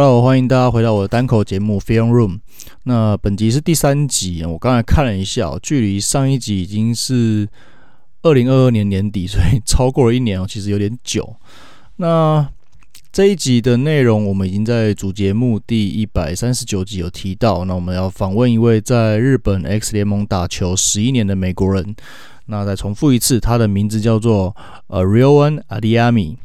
[0.00, 2.34] Hello，欢迎大家回到我的单口节目《Film Room》。
[2.84, 7.48] 那本集是第三集，我刚才看了一下，距离上一集已经是
[8.22, 11.34] 二零二二年年底，所以超过了一年哦，其实有点久。
[11.96, 12.48] 那
[13.10, 17.64] 这一集的内容，我们已经在主节目第一百三十九集有提到。
[17.64, 21.96] 那我们要访问一位在日本 X 联盟打球十一年的美国人。
[22.46, 24.54] 那再重复一次，他的名字叫做
[24.86, 26.36] 呃 Ryoan Adiyami。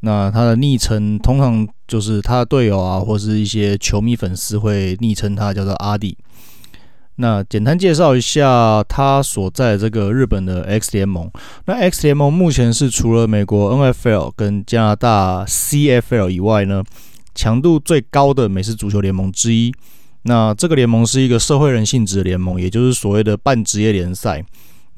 [0.00, 6.16] 那他的昵称通常就是他的队友啊，或是一些球迷粉丝会昵称他叫做阿弟。
[7.16, 11.28] 那简单介绍一下他所在这个日本的 X 联盟。
[11.64, 16.84] 那 X 联盟目前是除了美国 NFL 跟加拿大 CFL 以外呢，
[17.34, 19.74] 强度最高的美式足球联盟之一。
[20.22, 24.44] 那这个联盟是一个社会人性质的联盟，也就是所谓的半职业联赛。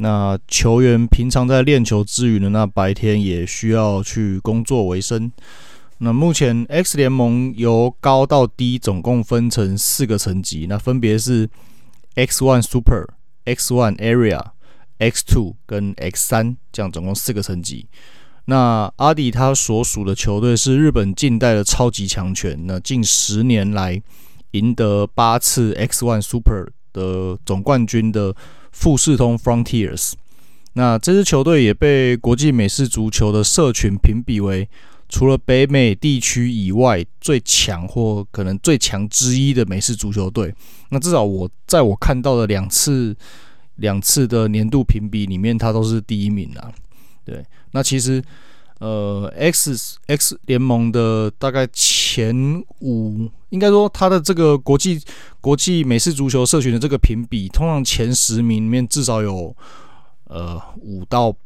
[0.02, 5.30] 那球员平常在练球之余呢，那白天也需要去工作为生。
[5.98, 11.46] 那目前 X 联盟由高到低总共分成四个层级，那分别是
[12.14, 13.08] X One Super、
[13.44, 14.42] X One Area、
[14.96, 17.86] X Two 跟 X 三，这样总共四个层级。
[18.46, 24.02] 那阿迪他所属的球队是日本近代的超级强权，那近十年来
[24.52, 28.34] 赢得八次 X One Super 的总冠军的。
[28.72, 30.12] 富士通 Frontiers，
[30.72, 34.68] 那这支球队也被国际美式足球的社群评比为
[35.08, 40.54] 除了北美地区以外最强或可能最强之一的美式足球队。
[40.90, 43.16] 那至少我在我看到的两次
[43.76, 46.70] 两次的年度评比里面，它都是第一名啊。
[47.24, 48.22] 对，那其实。
[48.80, 55.00] 呃，X X 联盟的大概前五，应该说它的这个国际
[55.38, 59.54] 国际美式足球社群的这个评比，通常前十名里面至少有
[60.24, 61.36] 呃五到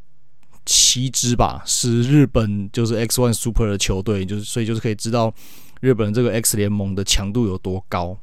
[0.64, 5.34] 七支吧，是日本就是 X One Super 的球队，就是所以就是可以知道
[5.80, 8.16] 日本这个 X 联盟的强度有多高。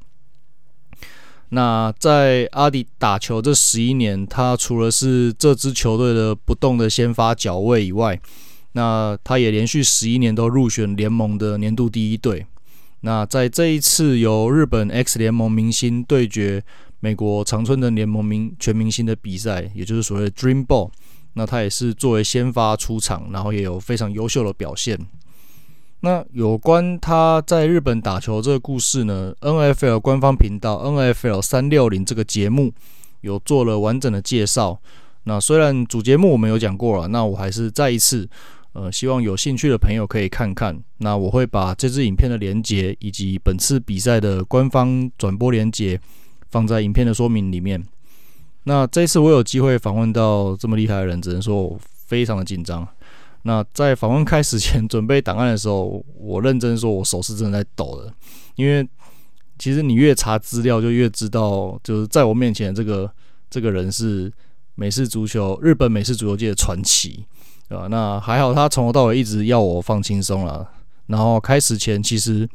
[1.49, 8.17] 那在阿迪打球这十一年，他除了是这支球队的不动的先发脚位以外，
[8.73, 12.45] 那他也连续十一年都入选联盟的年度第一队。
[13.01, 16.63] 那在这一次由日本 X 联盟明星对决
[16.99, 20.91] 美国长春的联盟明全明星的比赛，也就是所谓的 Dream Ball，
[21.33, 24.99] 那他也是作为先发出场，然后也有非常优秀的表现。
[26.01, 32.71] 那有关他在日本打球这个故事呢？NFL 官方频道 NFL 三六零这个节目
[33.21, 34.79] 有做了完整的介绍。
[35.23, 38.29] 那虽然主节目我们有讲过了，那我还是再一次。
[38.73, 40.81] 呃，希望有兴趣的朋友可以看看。
[40.99, 45.99] 那我会把这支影片的连接以及本次比赛的官方转播连接
[46.49, 47.83] 放在影片的说明里面。
[48.63, 52.87] 那这次我有机会访问到这么厉害的人，只能说我非常的紧张。
[53.43, 58.13] 那在访问开始前准备档案的时候，我认真说，我手是真的在抖的。
[58.55, 58.87] 因为
[59.57, 63.11] 其实你越查资料，就越知道，就是在我面前这个
[63.49, 64.31] 这个人是
[64.75, 67.25] 美式足球日本美式足球界的传奇。
[67.71, 67.87] 对吧？
[67.89, 70.69] 那还好，他从头到尾一直要我放轻松了。
[71.07, 72.45] 然后开始前，其实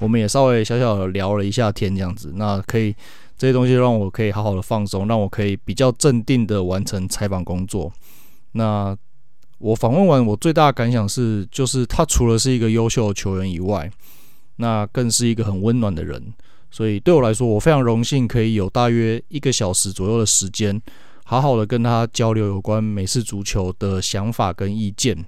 [0.00, 2.32] 我们也稍微小小的聊了一下天，这样子。
[2.34, 2.94] 那可以
[3.38, 7.90] 这些东西让我可以好好的放松，让我可以比较镇定的完成采访工作。
[8.52, 8.94] 那
[9.56, 13.90] 我访问完，我最大的感想是，就是他除了是一个优秀的球员以外，
[14.56, 16.22] 那更是一个很温暖的人。
[16.70, 20.82] 所以对我来说，我非常荣幸可以有大约一个小时左右的时间。
[21.28, 25.24] 好好的跟他交流有关美式足球的想法跟意见。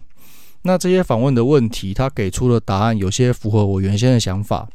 [0.62, 4.68] 那这些访问的问题，他给出的答案有些符合我原先的想法，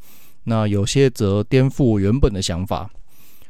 [0.43, 2.89] 那有些则颠覆我原本的想法。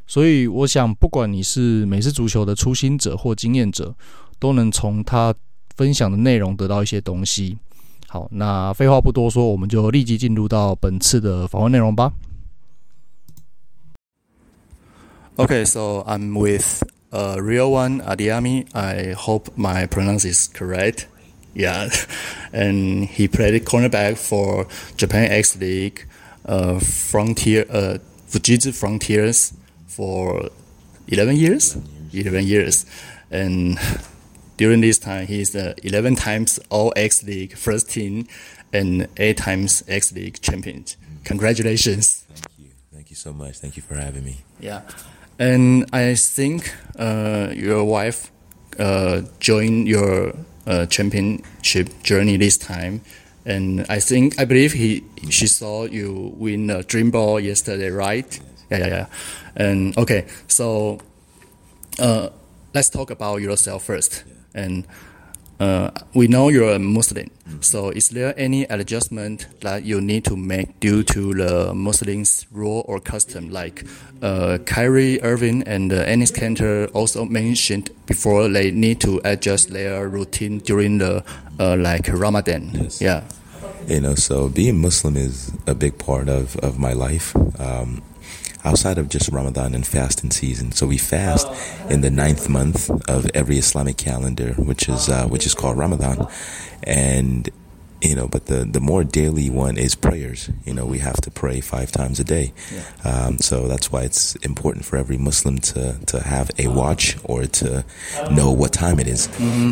[0.06, 3.95] 所以我想，不管你是美式足球的初心者或经验者，
[4.38, 5.33] 都能从他
[5.75, 7.57] 分享的内容得到一些东西。
[8.07, 12.13] 好，那废话不多说，我们就立即进入到本次的访问内容吧。
[15.38, 16.83] Okay, so I'm with.
[17.13, 17.38] Uh,
[17.69, 18.68] one, Adeyemi.
[18.74, 21.07] I hope my pronounce is correct.
[21.53, 21.90] Yeah,
[22.53, 26.07] and he played cornerback for Japan X League,
[26.46, 29.54] uh, Frontier, uh, Fujitsu Frontiers
[29.86, 30.50] for
[31.07, 31.77] 11 years.
[32.12, 32.86] 11 years,
[33.30, 33.77] and
[34.57, 38.27] during this time, he's the 11 times All X League first team
[38.71, 40.86] and eight times X League champion.
[41.25, 42.25] Congratulations!
[42.33, 43.59] Thank you, thank you so much.
[43.59, 44.38] Thank you for having me.
[44.59, 44.81] Yeah.
[45.44, 48.31] And I think uh, your wife
[48.80, 50.34] uh, joined your
[50.66, 53.01] uh, championship journey this time,
[53.45, 58.40] and I think I believe he she saw you win a Dream Bowl yesterday, right?
[58.72, 59.06] Yeah, yeah, yeah.
[59.54, 61.00] And okay, so
[62.00, 62.30] uh,
[62.74, 64.24] let's talk about yourself first.
[64.56, 64.88] And
[65.59, 67.29] uh, we know you're a Muslim.
[67.61, 72.83] So, is there any adjustment that you need to make due to the Muslims' rule
[72.88, 73.50] or custom?
[73.50, 73.85] Like
[74.21, 80.07] uh, Kyrie Irving and uh, Enes Kanter also mentioned before, they need to adjust their
[80.07, 81.23] routine during the
[81.59, 82.71] uh, like Ramadan.
[82.73, 83.01] Yes.
[83.01, 83.23] Yeah.
[83.88, 87.35] You know, so being Muslim is a big part of, of my life.
[87.59, 88.01] Um,
[88.63, 90.71] outside of just Ramadan and fasting season.
[90.71, 91.48] So we fast
[91.89, 96.27] in the ninth month of every Islamic calendar, which is uh, which is called Ramadan,
[96.83, 97.50] and
[98.03, 100.50] you know, but the the more daily one is prayers.
[100.65, 102.53] You know, we have to pray five times a day.
[102.71, 102.83] Yeah.
[103.09, 107.45] Um, so that's why it's important for every Muslim to to have a watch or
[107.45, 107.83] to
[108.29, 109.27] know what time it is,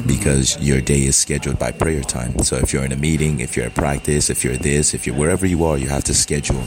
[0.07, 2.39] because your day is scheduled by prayer time.
[2.39, 5.15] So if you're in a meeting, if you're at practice, if you're this, if you're
[5.15, 6.63] wherever you are, you have to schedule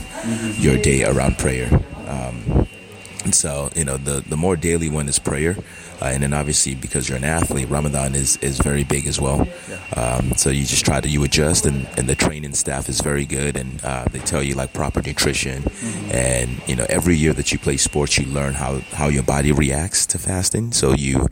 [0.59, 1.69] your day around prayer.
[2.07, 2.67] Um,
[3.33, 5.55] so, you know, the, the more daily one is prayer.
[6.01, 9.47] Uh, and then obviously because you're an athlete, Ramadan is, is very big as well.
[9.95, 13.25] Um, so you just try to, you adjust and, and the training staff is very
[13.25, 15.63] good and uh, they tell you like proper nutrition.
[16.11, 19.51] And, you know, every year that you play sports, you learn how, how your body
[19.53, 20.73] reacts to fasting.
[20.73, 21.27] So you,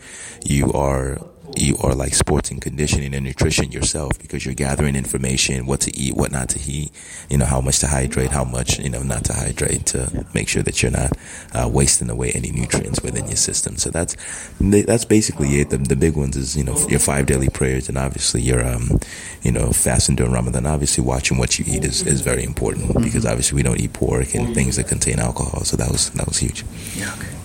[0.46, 1.20] you are,
[1.56, 5.96] you are like sports and conditioning and nutrition yourself because you're gathering information, what to
[5.98, 6.92] eat, what not to eat,
[7.30, 10.48] you know, how much to hydrate, how much, you know, not to hydrate to make
[10.48, 11.12] sure that you're not
[11.54, 13.78] uh, wasting away any nutrients within your system.
[13.78, 14.16] So that's,
[14.60, 15.70] that's basically it.
[15.70, 19.00] The, the big ones is, you know, your five daily prayers and obviously your, um,
[19.42, 20.66] you know, fasting during Ramadan.
[20.66, 24.34] Obviously watching what you eat is, is very important because obviously we don't eat pork
[24.34, 25.64] and things that contain alcohol.
[25.64, 26.64] So that was, that was huge.
[26.96, 27.14] Yeah.
[27.20, 27.43] Okay.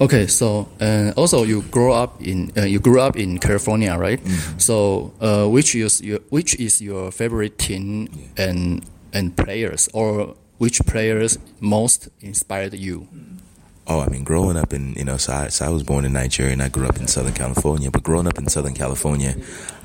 [0.00, 0.26] Okay.
[0.26, 4.20] So, uh, also you grew up in uh, you grew up in California, right?
[4.58, 10.80] So, uh, which is your which is your favorite team and and players, or which
[10.86, 13.08] players most inspired you?
[13.88, 16.12] Oh, I mean, growing up in, you know, so I, so I was born in
[16.12, 17.88] Nigeria and I grew up in Southern California.
[17.90, 19.36] But growing up in Southern California,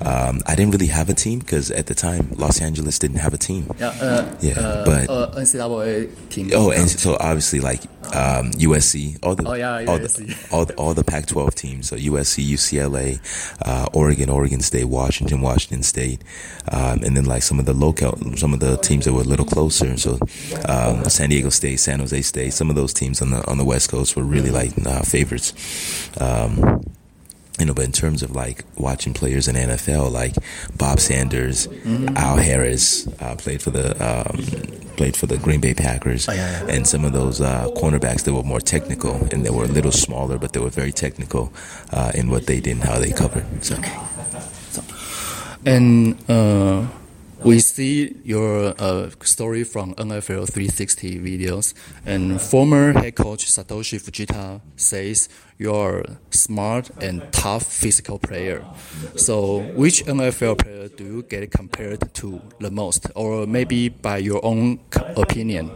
[0.04, 3.34] um, I didn't really have a team because at the time, Los Angeles didn't have
[3.36, 3.70] a team.
[3.80, 3.90] Yeah.
[3.90, 6.50] Uh, Yeah, uh, but- uh, NCAA team.
[6.54, 7.84] Oh, and so obviously like
[8.16, 11.88] um, USC, all the Oh, yeah, all the all the, all the Pac-12 teams.
[11.90, 13.20] So USC, UCLA,
[13.64, 16.24] uh, Oregon, Oregon State, Washington, Washington State,
[16.72, 19.26] um, and then like some of the local, some of the teams that were a
[19.26, 19.96] little closer.
[19.98, 20.18] So
[20.68, 23.64] um, San Diego State, San Jose State, some of those teams on the on the
[23.66, 25.54] West Coast were really like uh, favorites.
[26.20, 26.82] Um,
[27.60, 30.34] you know, but in terms of like watching players in NFL, like
[30.78, 31.68] Bob Sanders,
[32.16, 34.38] Al Harris uh, played for the um,
[34.98, 36.74] played for the Green Bay Packers, Oh, yeah, yeah.
[36.74, 39.92] and some of those uh, cornerbacks that were more technical and they were a little
[39.92, 41.52] smaller, but they were very technical
[41.92, 43.46] uh, in what they did and how they covered.
[43.64, 43.76] So,
[45.66, 46.88] And uh,
[47.44, 51.74] we see your uh, story from NFL 360 videos.
[52.06, 58.66] And former head coach Satoshi Fujita says you're smart and tough physical player.
[59.16, 64.44] So, which NFL player do you get compared to the most, or maybe by your
[64.44, 64.80] own
[65.16, 65.72] opinion?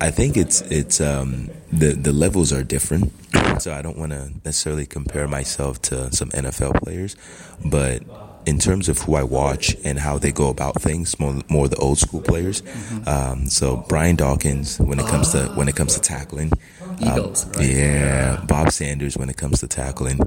[0.00, 3.12] I think it's it's um, the the levels are different,
[3.60, 7.16] so I don't want to necessarily compare myself to some NFL players,
[7.64, 8.02] but
[8.46, 11.76] in terms of who I watch and how they go about things, more more the
[11.76, 12.62] old school players.
[13.06, 16.52] Um, so Brian Dawkins, when it comes to when it comes to tackling,
[16.82, 17.66] um, Eagles, right?
[17.68, 20.20] yeah, Bob Sanders when it comes to tackling,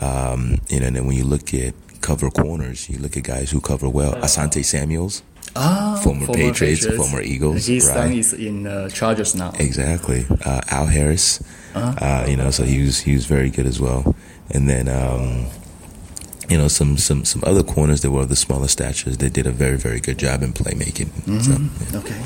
[0.00, 3.50] um, you know, and then when you look at cover corners, you look at guys
[3.50, 4.14] who cover well.
[4.16, 5.22] Asante Samuels,
[5.54, 8.18] Ah, Former Patriots, former Eagles, His son right.
[8.18, 9.52] is in uh, Chargers now.
[9.58, 10.24] Exactly.
[10.44, 11.42] Uh, Al Harris,
[11.74, 14.14] uh, you know, so he was he was very good as well.
[14.50, 15.46] And then, um,
[16.48, 19.16] you know, some some some other corners that were of the smaller statures.
[19.18, 21.08] They did a very very good job in playmaking.
[21.42, 21.98] So, yeah.
[22.00, 22.22] Okay.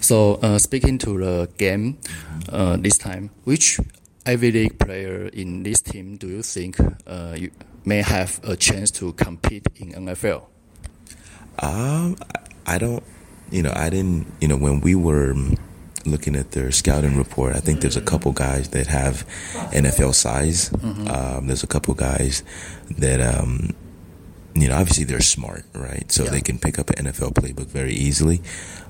[0.00, 1.98] So uh, speaking to the game,
[2.50, 3.80] uh, this time, which
[4.26, 6.76] Ivy League player in this team do you think
[7.06, 7.50] uh, you
[7.84, 10.44] may have a chance to compete in NFL?
[11.58, 13.02] Um, I- I don't,
[13.50, 15.54] you know, I didn't, you know, when we were um,
[16.06, 19.26] looking at their scouting report, I think there's a couple guys that have
[19.72, 20.70] NFL size.
[20.82, 22.42] Um, there's a couple guys
[22.98, 23.70] that, um,
[24.54, 26.10] you know, obviously they're smart, right?
[26.12, 26.30] So Yeah.
[26.30, 28.42] they can pick up an NFL playbook very easily.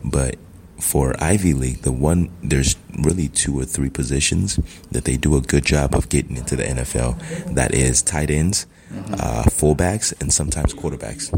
[0.05, 0.37] But
[0.81, 4.59] for Ivy League, the one, there's really two or three positions
[4.91, 7.17] that they do a good job of getting into the NFL.
[7.55, 8.67] That is tight ends,
[9.13, 11.33] uh, fullbacks, and sometimes quarterbacks.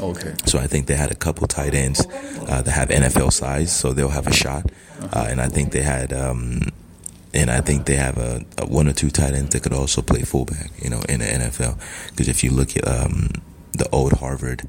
[0.00, 0.34] Okay.
[0.46, 2.00] So I think they had a couple tight ends
[2.48, 4.70] uh, that have NFL size, so they'll have a shot.
[5.00, 6.68] Uh, and I think they had, um,
[7.32, 10.02] and I think they have a, a one or two tight ends that could also
[10.02, 11.78] play fullback, you know, in the NFL.
[12.10, 13.30] Because if you look at um,
[13.72, 14.68] the old Harvard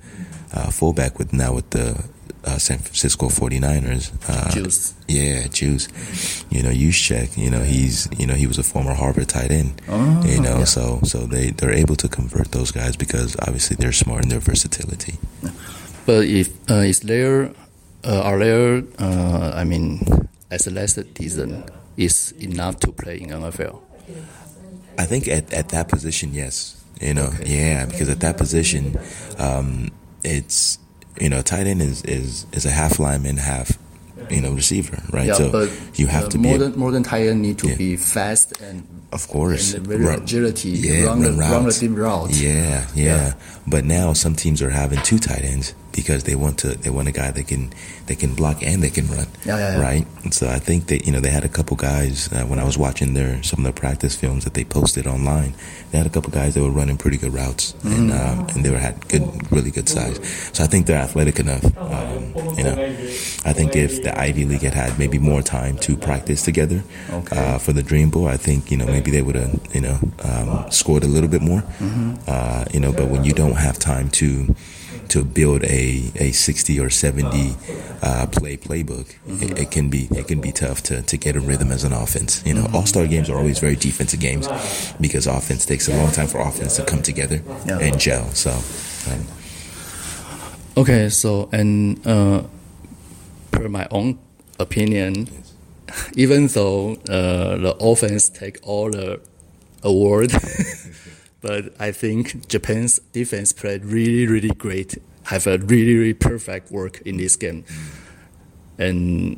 [0.54, 2.04] uh, fullback with now with the
[2.44, 4.12] uh, San Francisco 49ers.
[4.28, 4.94] Uh, Juice.
[5.08, 5.88] Yeah, Juice.
[6.50, 7.38] You know, check.
[7.38, 9.82] You know, he's you know he was a former Harvard tight end.
[9.88, 10.64] Oh, you know, yeah.
[10.66, 14.40] so so they they're able to convert those guys because obviously they're smart in their
[14.40, 15.18] versatility.
[16.06, 17.54] But if uh, is there
[18.04, 20.02] uh, are there uh, I mean
[20.52, 21.62] athleticism
[21.98, 23.82] is enough to play in NFL?
[24.98, 26.78] I think at, at that position, yes.
[27.00, 27.44] You know, okay.
[27.48, 29.00] yeah, because at that position,
[29.40, 29.90] um,
[30.24, 30.78] it's
[31.20, 33.78] you know, tight end is, is is a half lineman, half
[34.30, 35.28] you know receiver, right?
[35.28, 37.70] Yeah, so but you have to more be than more than tight end need to
[37.70, 37.76] yeah.
[37.76, 41.72] be fast and of course and very run, agility, yeah, run, run, the, run the
[41.72, 42.30] deep route.
[42.32, 43.34] Yeah, yeah, yeah.
[43.68, 47.08] But now some teams are having two tight ends because they want to they want
[47.08, 47.72] a guy that can
[48.08, 49.28] they can block and they can run.
[49.46, 49.82] Yeah, yeah, yeah.
[49.82, 50.08] Right.
[50.24, 52.64] And so I think that you know they had a couple guys uh, when I
[52.64, 55.54] was watching their some of their practice films that they posted online.
[55.92, 57.94] They had a couple guys that were running pretty good routes mm-hmm.
[57.94, 60.20] and um, and they were had good really good size.
[60.54, 61.66] So I think they're athletic enough.
[61.78, 62.76] Um, you know,
[63.46, 67.38] I think if the Ivy League had had maybe more time to practice together okay.
[67.38, 70.00] uh, for the Dream Bowl, I think you know maybe they would have you know
[70.24, 71.62] um, scored a little bit more.
[71.62, 72.16] Mm-hmm.
[72.28, 74.56] Uh, you know, but when you don't have time to
[75.12, 77.56] to build a, a 60 or 70
[78.02, 79.44] uh, play playbook, mm-hmm.
[79.44, 81.92] it, it, can be it can be tough to, to get a rhythm as an
[81.92, 82.42] offense.
[82.46, 82.76] You know, mm-hmm.
[82.78, 84.48] all star games are always very defensive games
[85.02, 87.80] because offense takes a long time for offense to come together yeah.
[87.80, 88.30] and gel.
[88.30, 88.52] So,
[89.12, 89.26] um,
[90.78, 92.44] okay, so and uh,
[93.52, 94.18] per my own
[94.60, 95.28] opinion,
[96.16, 99.20] even though uh, the offense take all the
[99.84, 100.32] award.
[101.42, 104.98] but I think Japan's defense played really, really great.
[105.24, 107.66] Have a really, really perfect work in this game,
[108.78, 109.38] and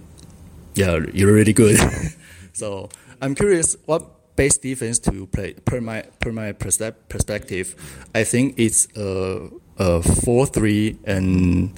[0.75, 1.79] yeah, you're really good.
[2.53, 2.89] so
[3.21, 7.75] I'm curious what base defense to play per my per my perspective.
[8.15, 11.77] I think it's a, a four three and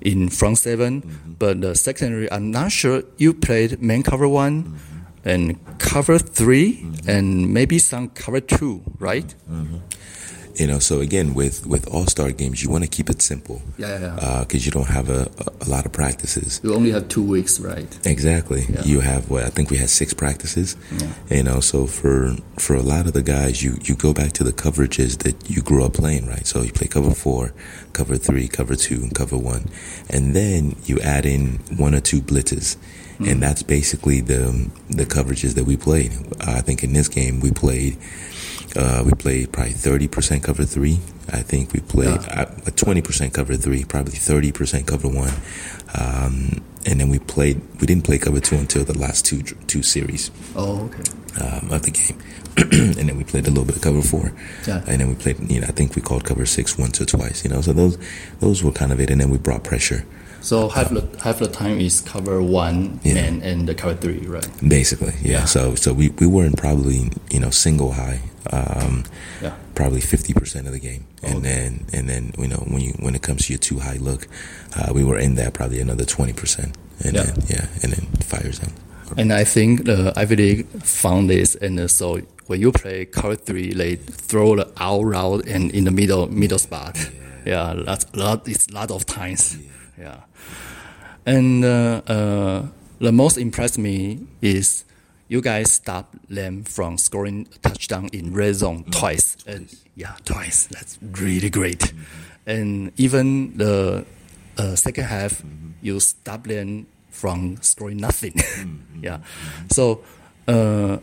[0.00, 1.32] in front 7 mm-hmm.
[1.38, 4.64] but the secondary I'm not sure you played main cover one.
[4.64, 4.93] Mm-hmm
[5.24, 7.10] and cover 3 mm-hmm.
[7.10, 9.34] and maybe some cover two, right?
[9.50, 9.78] Mm-hmm.
[10.56, 13.60] You know, so again, with with all star games, you want to keep it simple.
[13.76, 14.40] Yeah, yeah.
[14.40, 15.28] Because uh, you don't have a,
[15.60, 16.60] a, lot of practices.
[16.62, 18.06] You only have two weeks, right?
[18.06, 18.64] Exactly.
[18.68, 18.82] Yeah.
[18.84, 20.76] You have what I think we had six practices.
[20.96, 21.08] Yeah.
[21.38, 24.44] You know, so for for a lot of the guys, you you go back to
[24.44, 26.46] the coverages that you grew up playing, right?
[26.46, 27.52] So you play cover four,
[27.92, 29.66] cover three, cover two, and cover one,
[30.08, 32.76] and then you add in one or two blitzes
[33.14, 33.28] mm-hmm.
[33.28, 36.12] and that's basically the the coverages that we played.
[36.40, 37.98] I think in this game we played
[38.76, 40.98] uh, we played probably thirty percent cover three.
[41.32, 45.32] I think we played uh, twenty percent cover three, probably thirty percent cover one,
[45.94, 47.60] um, and then we played.
[47.80, 50.30] We didn't play cover two until the last two two series.
[50.56, 51.02] Oh, okay.
[51.40, 52.18] Um, of the game,
[52.98, 54.32] and then we played a little bit of cover four,
[54.66, 54.82] yeah.
[54.86, 55.38] and then we played.
[55.50, 57.44] You know, I think we called cover six once or twice.
[57.44, 57.96] You know, so those
[58.40, 60.04] those were kind of it, and then we brought pressure.
[60.44, 63.16] So half the half the time is cover one yeah.
[63.16, 64.46] and and the cover three, right?
[64.60, 65.38] Basically, yeah.
[65.38, 65.44] yeah.
[65.46, 68.20] So so we, we were in probably you know single high,
[68.52, 69.04] um,
[69.40, 69.56] yeah.
[69.74, 71.48] probably fifty percent of the game, and okay.
[71.48, 74.28] then and then you know when you when it comes to your two high look,
[74.76, 77.22] uh, we were in that probably another twenty percent, and yeah.
[77.22, 78.72] then yeah, and then fires out.
[79.16, 83.72] And I think the Ivy League found this, and so when you play cover three,
[83.72, 86.98] they throw the out route and in the middle middle spot.
[87.46, 88.46] Yeah, yeah that's lot.
[88.46, 89.56] It's a lot of times.
[89.98, 90.20] Yeah.
[91.26, 92.66] And uh, uh,
[92.98, 94.84] the most impressed me is
[95.28, 98.90] you guys stopped them from scoring a touchdown in red zone mm-hmm.
[98.90, 99.36] twice.
[99.46, 100.66] And yeah, twice.
[100.66, 101.80] That's really great.
[101.80, 102.50] Mm-hmm.
[102.50, 104.04] And even the
[104.58, 105.70] uh, second half, mm-hmm.
[105.80, 108.34] you stopped them from scoring nothing.
[108.54, 109.04] Mm-hmm.
[109.04, 109.18] yeah.
[109.70, 110.04] So,
[110.48, 110.98] uh,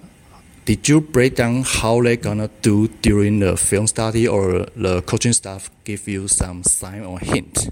[0.66, 5.34] did you break down how they're gonna do during the film study, or the coaching
[5.34, 7.70] staff give you some sign or hint?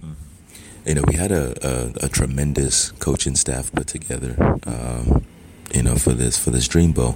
[0.89, 1.53] You know, we had a,
[2.01, 4.36] a, a tremendous coaching staff put together.
[4.65, 5.24] Um,
[5.74, 7.16] you know, for this for this Dream Bowl.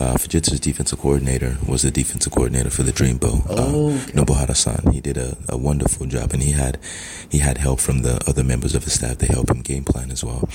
[0.00, 3.42] Uh, Fujitsu's defensive coordinator was the defensive coordinator for the Dream Bowl.
[3.48, 3.98] Oh, uh.
[4.16, 4.92] Nobuhara-san.
[4.92, 6.78] He did a, a, wonderful job, and he had
[7.28, 10.10] he had help from the other members of his staff to help him game plan
[10.10, 10.48] as well.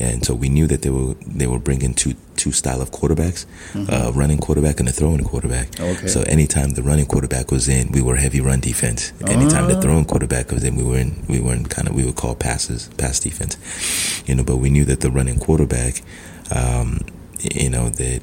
[0.00, 3.44] And so we knew that they were they were bringing two two style of quarterbacks,
[3.72, 3.92] mm-hmm.
[3.92, 5.78] uh, running quarterback and a throwing quarterback.
[5.78, 6.06] Okay.
[6.06, 9.12] So anytime the running quarterback was in, we were heavy run defense.
[9.26, 9.80] Anytime the ah.
[9.80, 12.34] throwing quarterback was in, we were in we were in kind of we would call
[12.34, 13.58] passes pass defense.
[14.26, 16.00] You know, but we knew that the running quarterback
[16.50, 17.00] um,
[17.40, 18.22] you know that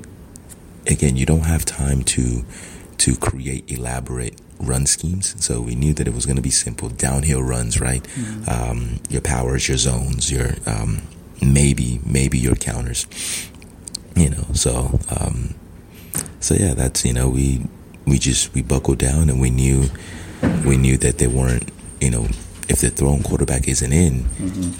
[0.87, 2.43] again, you don't have time to
[2.97, 5.35] to create elaborate run schemes.
[5.43, 8.03] So we knew that it was going to be simple downhill runs, right?
[8.03, 8.49] Mm-hmm.
[8.49, 11.01] Um, your powers, your zones, your um,
[11.41, 13.07] maybe maybe your counters.
[14.15, 15.55] You know, so um,
[16.39, 17.65] so yeah, that's you know we
[18.05, 19.89] we just we buckled down and we knew
[20.65, 22.27] we knew that they weren't you know
[22.67, 24.25] if the throwing quarterback isn't in,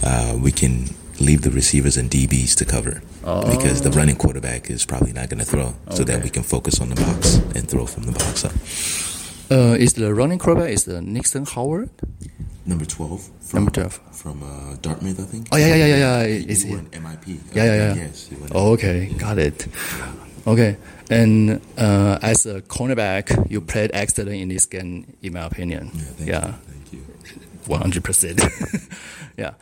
[0.04, 0.86] uh, we can
[1.22, 3.02] leave the receivers and DBs to cover
[3.52, 6.82] because the running quarterback is probably not going to throw, so that we can focus
[6.82, 8.54] on the box and throw from the box up.
[9.52, 11.90] Uh, is the running quarterback is the Nixon Howard?
[12.66, 13.28] Number twelve.
[13.42, 14.00] From, Number 12.
[14.14, 15.48] from uh, Dartmouth, I think.
[15.52, 16.28] Oh yeah, yeah, yeah, yeah.
[16.28, 17.28] He Is won MIP.
[17.54, 17.94] Yeah, yeah, yeah.
[17.96, 18.28] Yes.
[18.28, 19.68] he Oh, okay, got it.
[20.48, 20.78] Okay,
[21.10, 25.92] and uh, as a cornerback, you played excellent in this game, in my opinion.
[25.94, 26.48] Yeah, thank yeah.
[26.48, 26.54] you.
[26.54, 27.02] Thank you.
[27.68, 28.42] One hundred percent.
[29.38, 29.54] Yeah,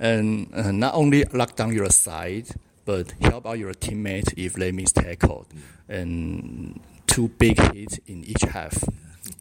[0.00, 2.48] and uh, not only lock down your side,
[2.86, 5.46] but help out your teammate if they miss tackle,
[5.88, 8.82] and two big hits in each half.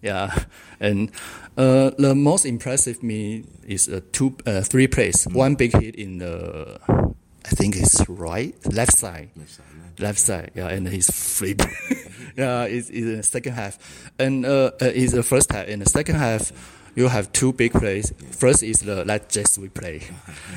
[0.02, 0.44] Yeah,
[0.80, 1.10] and
[1.58, 5.26] uh, the most impressive me is uh, two, uh, three plays.
[5.32, 10.20] One big hit in the, I think it's right, left side Left side, left.
[10.20, 11.62] side, yeah, and he's flip.
[12.38, 15.68] yeah, it's, it's in the second half, and uh, uh, it's the first half.
[15.68, 16.52] In the second half,
[16.98, 18.12] you have two big plays.
[18.32, 20.02] First is the let jet sweep play.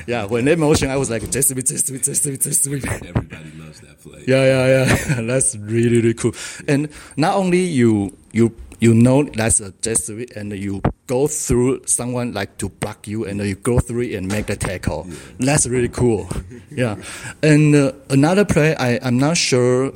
[0.07, 2.83] yeah, when they motion, I was like jet sweep, jet sweep, jet sweep, jet sweep.
[2.83, 4.23] Everybody loves that play.
[4.27, 5.21] yeah, yeah, yeah.
[5.27, 6.33] that's really really cool.
[6.67, 11.85] And not only you you you know that's a jet sweep, and you go through
[11.85, 15.07] someone like to block you, and you go through it and make the tackle.
[15.37, 16.27] That's really cool.
[16.71, 16.95] yeah.
[17.43, 19.93] And uh, another play, I I'm not sure.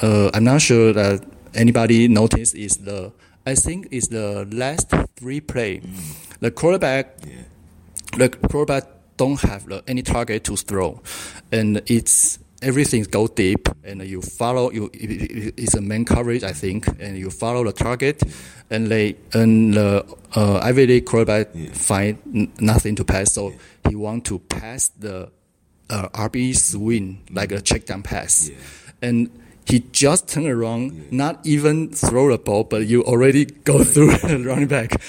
[0.00, 1.24] Uh, I'm not sure that
[1.54, 3.10] anybody noticed is the.
[3.50, 5.80] I think is the last three play.
[6.40, 7.42] The quarterback Yeah.
[8.18, 8.84] the quarterback
[9.16, 11.00] don't have the, any target to throw,
[11.52, 14.84] and it's everything go deep, and you follow you.
[14.92, 18.22] it- it- It's a man coverage, I think, and you follow the target,
[18.70, 20.04] and they and the
[20.36, 23.52] uh, Ivy League quarterback find n- nothing to pass, so
[23.88, 25.28] he want to pass the
[25.90, 28.50] uh, RB swing like a check down pass,
[29.02, 29.30] and.
[29.68, 34.42] He just turn around, not even throw the ball, but you already go through the
[34.44, 35.00] running back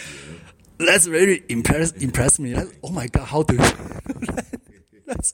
[0.79, 2.55] that's really impress impressed me.
[2.55, 3.57] Like, oh my god, how do
[5.05, 5.33] that's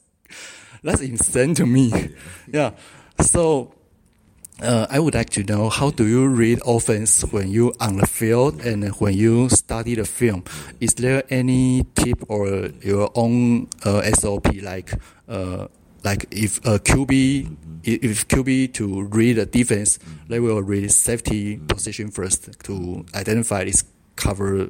[0.84, 2.10] that's insane to me.
[2.52, 2.72] Yeah.
[3.22, 3.74] So
[4.62, 8.08] uh, I would like to know how do you read offense when you on the
[8.08, 10.44] field and when you study the film?
[10.80, 14.94] Is there any tip or your own uh, SOP like
[15.30, 15.68] uh,
[16.06, 22.10] like if a QB if QB to read the defense, they will read safety position
[22.10, 23.84] first to identify this
[24.16, 24.70] cover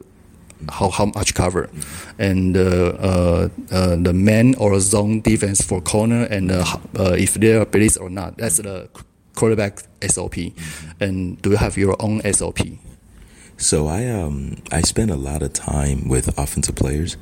[0.70, 1.70] how how much cover,
[2.18, 6.66] and uh, uh, uh, the man or zone defense for corner, and uh,
[6.98, 8.38] uh, if they are blitz or not.
[8.38, 8.90] That's the
[9.36, 10.36] quarterback SOP.
[11.00, 12.60] And do you have your own SOP?
[13.58, 17.18] So I um I spent a lot of time with offensive players.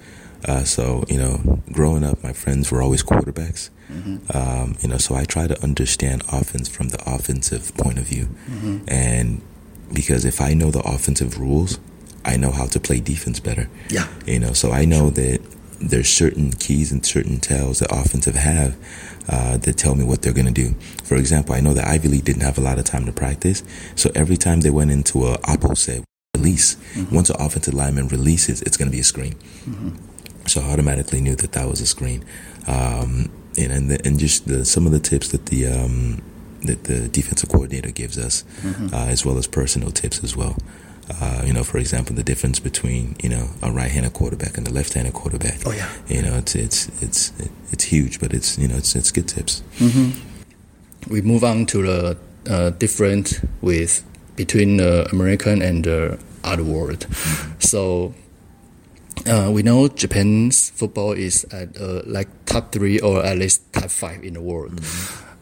[0.46, 3.70] Uh, so you know, growing up, my friends were always quarterbacks.
[4.34, 8.28] Um, you know, so I try to understand offense from the offensive point of view,
[8.88, 9.42] and
[9.94, 11.80] because if I know the offensive rules,
[12.26, 13.70] I know how to play defense better.
[13.90, 14.08] Yeah.
[14.26, 15.42] You know, so I know that
[15.80, 18.76] there's certain keys and certain tells that offensive have
[19.30, 20.74] uh, that tell me what they're going to do.
[21.04, 23.64] For example, I know that Ivy League didn't have a lot of time to practice,
[23.96, 26.04] so every time they went into a opposite
[26.36, 26.78] release,
[27.12, 29.36] once an offensive lineman releases, it's going to be a screen.
[30.46, 32.24] So I automatically knew that that was a screen.
[32.68, 36.22] Um, and and, the, and just the, some of the tips that the um,
[36.64, 38.44] that the defensive coordinator gives us,
[38.94, 40.58] uh, as well as personal tips as well.
[41.20, 44.72] Uh, you know, for example, the difference between you know a right-handed quarterback and a
[44.72, 45.60] left-handed quarterback.
[45.66, 45.90] Oh, yeah.
[46.08, 47.34] You know, it's it's it's
[47.72, 49.62] it's huge, but it's you know it's it's good tips.
[51.10, 52.18] We move on to the
[52.50, 54.04] uh, different with
[54.36, 57.06] between the American and the other world.
[57.60, 58.14] So
[59.28, 63.89] uh, we know Japan's football is at uh, like top three or at least top
[63.89, 64.80] five in the world.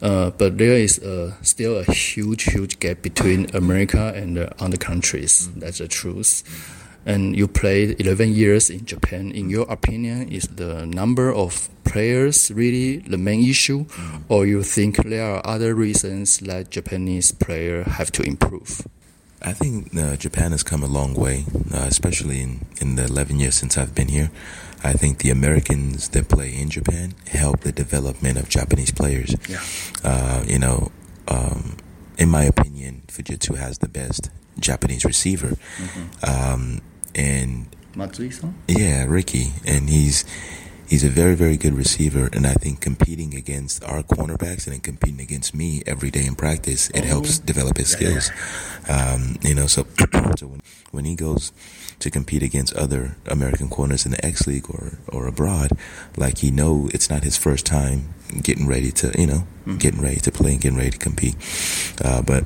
[0.02, 4.76] Uh, but there is uh, still a huge, huge gap between America and the other
[4.76, 5.48] countries.
[5.54, 6.42] That's the truth.
[7.06, 9.32] And you played 11 years in Japan.
[9.32, 13.86] In your opinion, is the number of players really the main issue,
[14.28, 18.86] or you think there are other reasons that Japanese player have to improve?
[19.44, 23.40] I think uh, Japan has come a long way, uh, especially in, in the 11
[23.40, 24.30] years since I've been here.
[24.84, 29.34] I think the Americans that play in Japan help the development of Japanese players.
[29.48, 29.60] Yeah.
[30.04, 30.92] Uh, you know,
[31.28, 31.76] um,
[32.18, 35.56] in my opinion, Fujitsu has the best Japanese receiver.
[36.26, 36.80] Um,
[37.14, 38.54] and Matsui-san?
[38.68, 40.24] yeah, Ricky, and he's
[40.92, 44.80] he's a very very good receiver, and I think competing against our cornerbacks and then
[44.80, 48.30] competing against me every day in practice, it helps develop his skills.
[48.90, 49.86] Um, you know, so
[50.36, 51.50] so when when he goes
[52.00, 55.70] to compete against other American corners in the X League or or abroad,
[56.18, 59.46] like he know it's not his first time getting ready to you know
[59.78, 61.36] getting ready to play and getting ready to compete,
[62.04, 62.44] uh, but.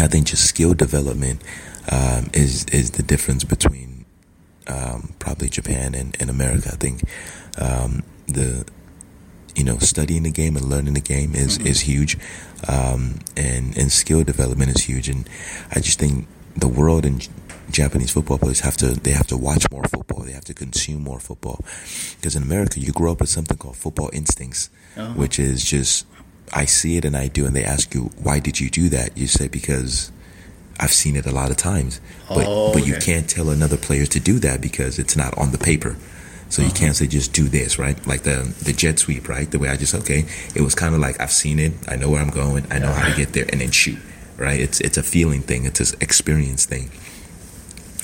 [0.00, 1.42] I think just skill development
[1.90, 3.98] um, is is the difference between
[4.68, 6.70] um, probably Japan and, and America.
[6.72, 7.02] I think
[7.60, 8.64] um, the
[9.54, 12.16] you know studying the game and learning the game is is huge,
[12.68, 15.08] um, and and skill development is huge.
[15.08, 15.28] And
[15.70, 17.26] I just think the world and
[17.70, 20.22] Japanese football players have to they have to watch more football.
[20.24, 21.60] They have to consume more football
[22.16, 25.12] because in America you grow up with something called football instincts, Uh-huh.
[25.14, 26.06] which is just
[26.52, 27.44] I see it and I do.
[27.46, 29.16] And they ask you why did you do that?
[29.16, 30.10] You say because
[30.80, 34.06] I've seen it a lot of times, but Oh, but you can't tell another player
[34.06, 35.96] to do that because it's not on the paper.
[36.50, 38.04] So you can't say just do this, right?
[38.06, 39.50] Like the the jet sweep, right?
[39.50, 42.08] The way I just okay, it was kind of like I've seen it, I know
[42.10, 43.98] where I'm going, I know how to get there, and then shoot,
[44.36, 44.58] right?
[44.58, 46.90] It's it's a feeling thing, it's an experience thing,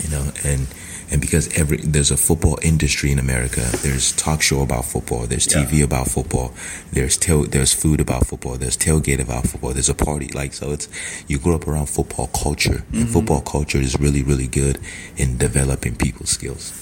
[0.03, 0.31] you know.
[0.45, 0.69] And
[1.11, 5.47] and because every there's a football industry in America, there's talk show about football, there's
[5.47, 6.53] TV about football,
[6.93, 10.29] there's tail, there's food about football, there's tailgate about football, there's a party.
[10.29, 10.73] Like so.
[10.73, 10.89] It's
[11.29, 14.79] you grew up around football culture, and football culture is really really good
[15.17, 16.73] in developing people's skills.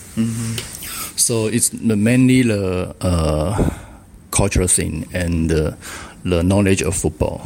[1.17, 3.79] So it's mainly the uh,
[4.31, 5.77] cultural thing and the,
[6.25, 7.43] the knowledge of football,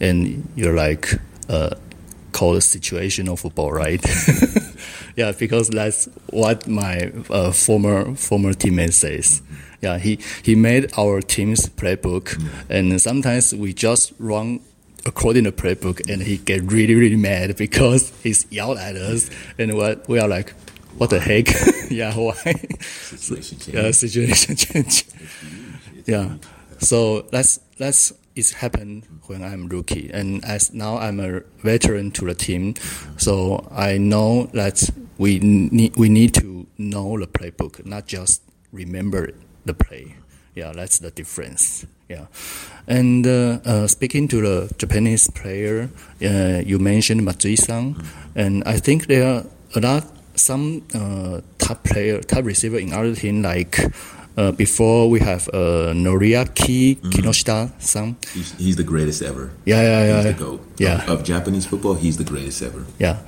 [0.00, 1.12] and you're like
[1.48, 1.70] uh,
[2.32, 4.02] called situational football, right?
[5.18, 9.42] yeah, because that's what my uh, former former teammate says.
[9.82, 14.60] Yeah, he he made our team's playbook, and sometimes we just run
[15.04, 19.28] according to the playbook, and he get really really mad because he's yelled at us,
[19.58, 20.50] and what we are like,
[20.98, 21.48] what the heck?
[21.90, 22.34] yeah, why?
[22.80, 23.76] Situation change.
[23.76, 25.04] yeah, situation change.
[26.06, 26.36] yeah,
[26.78, 32.26] so that's that's it's happened when I'm rookie, and as now I'm a veteran to
[32.26, 32.74] the team,
[33.16, 39.30] so I know that we need we need to know the playbook, not just remember
[39.64, 40.14] the play.
[40.54, 41.86] Yeah, that's the difference.
[42.08, 42.26] Yeah,
[42.86, 45.90] and uh, uh, speaking to the Japanese player,
[46.22, 47.96] uh, you mentioned Matsui-san,
[48.34, 53.14] and I think there are a lot some uh, top player, top receiver in other
[53.14, 53.78] team like.
[54.38, 58.14] Uh, before we have uh, Noriaki Kinoshita-san.
[58.32, 59.50] He's, he's the greatest ever.
[59.64, 60.22] Yeah, yeah, yeah.
[60.22, 60.60] He's the GOAT.
[60.78, 61.02] Yeah.
[61.02, 62.86] Of, of Japanese football, he's the greatest ever.
[63.00, 63.18] Yeah.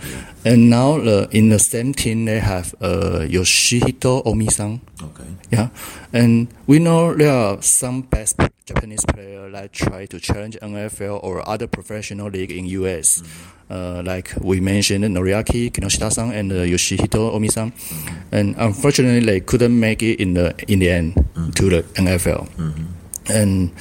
[0.44, 4.80] And now uh, in the same team they have uh, Yoshihito Omi-san.
[5.02, 5.26] Okay.
[5.50, 5.70] Yeah,
[6.12, 11.42] and we know there are some best Japanese players that try to challenge NFL or
[11.48, 13.22] other professional league in US.
[13.22, 13.72] Mm-hmm.
[13.74, 18.34] Uh, like we mentioned, Noriaki Kinoshita-san and uh, Yoshihito Omi-san, mm-hmm.
[18.34, 21.50] and unfortunately they couldn't make it in the in the end mm-hmm.
[21.50, 22.46] to the NFL.
[23.28, 23.72] And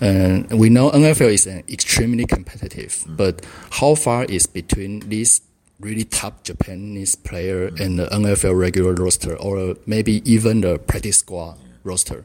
[0.00, 3.44] and we know NFL is an extremely competitive, but
[3.82, 5.42] how far is between these
[5.80, 11.58] really top Japanese player and the NFL regular roster, or maybe even the practice squad
[11.84, 12.24] roster?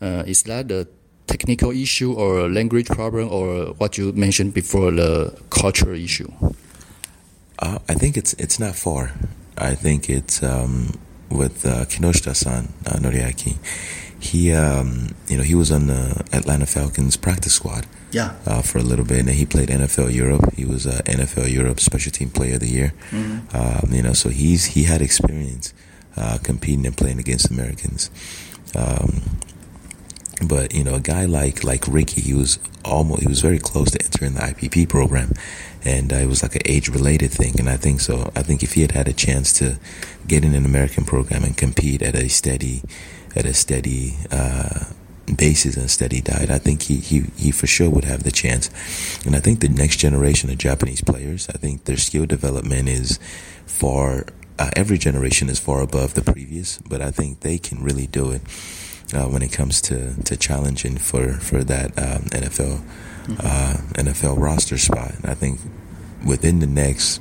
[0.00, 0.86] Uh, is that the
[1.26, 6.30] technical issue or a language problem, or what you mentioned before, the cultural issue?
[7.58, 9.12] Uh, I think it's it's not far.
[9.56, 10.92] I think it's um,
[11.30, 13.56] with uh, Kinoshita-san uh, Noriaki.
[14.20, 18.34] He, um, you know, he was on the Atlanta Falcons practice squad Yeah.
[18.46, 20.52] uh, for a little bit, and then he played NFL Europe.
[20.56, 22.92] He was uh, NFL Europe Special Team Player of the Year.
[23.12, 25.72] Um, you know, so he's he had experience
[26.16, 28.10] uh, competing and playing against Americans.
[28.74, 29.22] Um,
[30.46, 33.90] but you know, a guy like like Ricky, he was almost he was very close
[33.92, 35.32] to entering the IPP program,
[35.84, 37.58] and uh, it was like an age related thing.
[37.58, 38.30] And I think so.
[38.36, 39.78] I think if he had had a chance to
[40.26, 42.82] get in an American program and compete at a steady
[43.34, 44.84] at a steady uh,
[45.36, 48.70] basis and steady diet, I think he, he he for sure would have the chance.
[49.26, 53.18] And I think the next generation of Japanese players, I think their skill development is
[53.66, 54.26] far.
[54.58, 58.30] Uh, every generation is far above the previous, but I think they can really do
[58.30, 58.42] it
[59.14, 62.82] uh, when it comes to, to challenging for for that um, NFL
[63.40, 65.14] uh, NFL roster spot.
[65.16, 65.60] And I think
[66.26, 67.20] within the next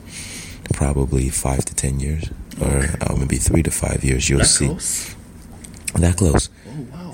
[0.73, 2.30] probably five to ten years,
[2.62, 4.67] or uh, maybe three to five years, you'll see
[5.95, 6.50] that close.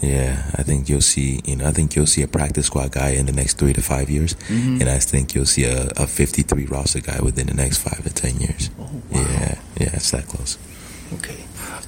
[0.04, 1.40] Yeah, I think you'll see.
[1.46, 3.82] You know, I think you'll see a practice squad guy in the next three to
[3.82, 7.78] five years, and I think you'll see a, a 53 roster guy within the next
[7.78, 8.70] five to ten years.
[8.78, 9.22] Oh wow.
[9.22, 10.58] Yeah, yeah, it's that close
[11.14, 11.38] Okay.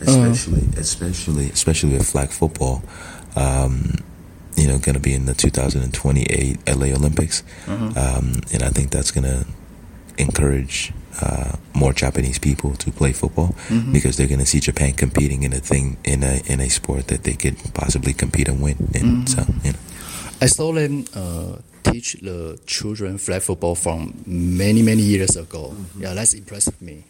[0.01, 2.83] especially especially especially with flag football.
[3.35, 3.95] Um,
[4.55, 9.11] you know, going to be in the 2028 LA Olympics, um, and I think that's
[9.11, 9.45] going to
[10.17, 13.55] encourage uh, more Japanese people to play football
[13.91, 17.07] because they're going to see Japan competing in a thing in a in a sport
[17.07, 18.89] that they could possibly compete and win.
[18.93, 19.79] And so, you know.
[20.41, 25.75] I saw them uh, teach the children flag football from many many years ago.
[25.97, 27.03] Yeah, that's impressed me.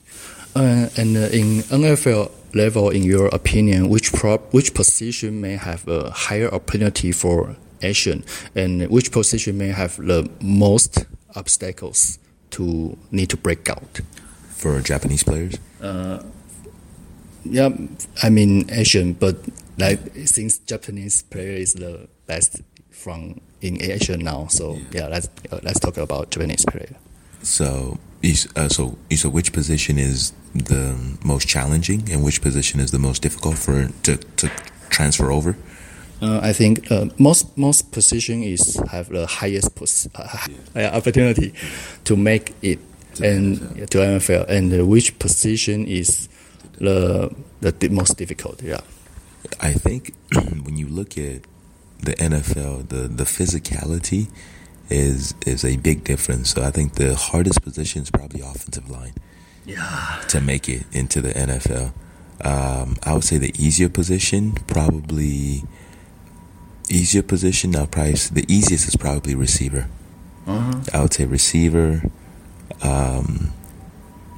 [0.55, 5.85] Uh, and uh, in NFL level, in your opinion, which prop, which position may have
[5.87, 8.23] a higher opportunity for action,
[8.55, 12.19] and which position may have the most obstacles
[12.57, 14.01] to need to break out?
[14.55, 16.23] for Japanese players, Uh,
[17.43, 17.69] yeah,
[18.23, 19.35] I mean Asian, but
[19.77, 25.59] like since Japanese player is the best from in Asia now, so yeah, let's uh,
[25.61, 26.95] let's talk about Japanese player.
[27.43, 32.89] So, is, uh, so, so which position is the most challenging, and which position is
[32.89, 34.49] the most difficult for to, to
[34.89, 35.55] transfer over?
[36.21, 41.53] Uh, I think uh, most most position is have the highest pos- uh, opportunity
[42.05, 42.79] to make it
[43.21, 46.29] and to NFL, and which position is
[46.77, 48.61] the the most difficult?
[48.61, 48.81] Yeah,
[49.59, 51.41] I think when you look at
[52.01, 54.29] the NFL, the the physicality
[54.89, 56.51] is is a big difference.
[56.51, 59.13] So I think the hardest position is probably offensive line.
[59.65, 60.21] Yeah.
[60.27, 61.91] To make it into the NFL,
[62.41, 65.63] um, I would say the easier position probably
[66.89, 67.75] easier position.
[67.75, 69.87] I'll probably the easiest is probably receiver.
[70.47, 70.81] Uh-huh.
[70.93, 72.03] I would say receiver.
[72.81, 73.53] Um,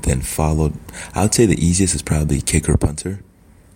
[0.04, 0.74] then followed,
[1.14, 3.20] I would say the easiest is probably kicker punter.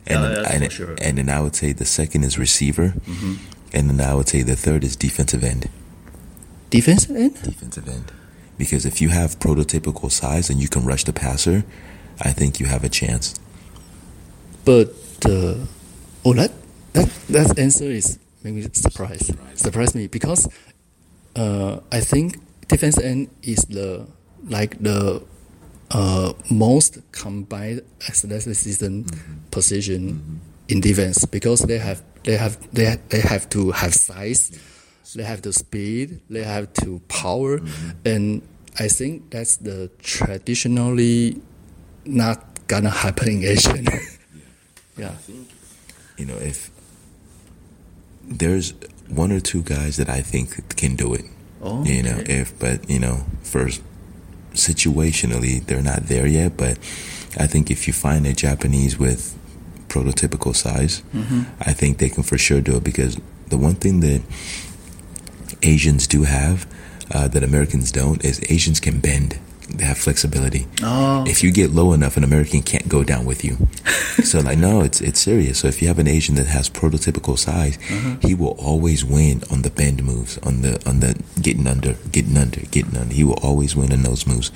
[0.07, 0.95] And, yeah, then, and, sure.
[1.01, 2.93] and, then I would say the second is receiver.
[3.05, 3.35] Mm-hmm.
[3.73, 5.69] And then I would say the third is defensive end.
[6.69, 7.41] Defensive end?
[7.41, 8.11] Defensive end.
[8.57, 11.63] Because if you have prototypical size and you can rush the passer,
[12.21, 13.35] I think you have a chance.
[14.65, 14.93] But
[15.25, 15.65] uh,
[16.23, 16.51] oh, that
[16.93, 20.47] that that answer is maybe surprise surprise me because
[21.35, 24.07] uh, I think defense end is the
[24.47, 25.23] like the
[25.91, 29.33] uh, most combined athleticism mm-hmm.
[29.51, 30.35] position mm-hmm.
[30.69, 34.51] in defense because they have they have they they have to have size,
[35.15, 38.07] they have the speed, they have to power, mm-hmm.
[38.07, 38.41] and
[38.79, 41.41] I think that's the traditionally
[42.05, 43.85] not gonna happen in Asian.
[44.97, 45.11] yeah.
[45.11, 45.49] I think
[46.17, 46.71] You know, if
[48.25, 48.73] there's
[49.07, 51.25] one or two guys that I think can do it.
[51.61, 52.39] Oh, you know, okay.
[52.39, 53.81] if but you know, first
[54.53, 56.77] situationally they're not there yet, but
[57.37, 59.37] I think if you find a Japanese with
[59.87, 61.43] prototypical size, mm-hmm.
[61.59, 64.21] I think they can for sure do it because the one thing that
[65.61, 66.65] Asians do have
[67.13, 69.37] uh, that Americans don't is Asians can bend.
[69.73, 70.67] They have flexibility.
[70.83, 71.23] Oh.
[71.27, 73.57] If you get low enough, an American can't go down with you.
[74.23, 75.59] so like, no, it's it's serious.
[75.59, 78.17] So if you have an Asian that has prototypical size, uh-huh.
[78.21, 82.37] he will always win on the bend moves, on the on the getting under, getting
[82.37, 83.13] under, getting under.
[83.13, 84.51] He will always win in those moves.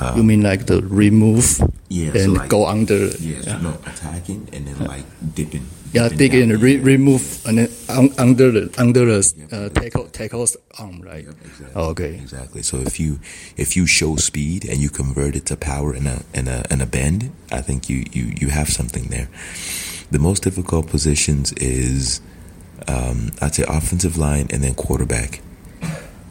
[0.00, 3.06] Uh, you mean like the remove yeah, and so like, go under?
[3.18, 3.58] Yeah, yeah.
[3.58, 5.66] no, attacking and then like dipping.
[5.92, 9.20] Yeah, digging and re- remove and then un- under the under the
[9.52, 11.24] uh, tackle tackle's arm, right?
[11.24, 11.72] Yep, exactly.
[11.74, 12.14] Oh, okay.
[12.14, 12.62] Exactly.
[12.62, 13.18] So if you
[13.56, 16.82] if you show speed and you convert it to power and a and a and
[16.82, 19.28] a bend, I think you you you have something there.
[20.10, 22.20] The most difficult positions is
[22.88, 25.40] um, I'd say offensive line and then quarterback.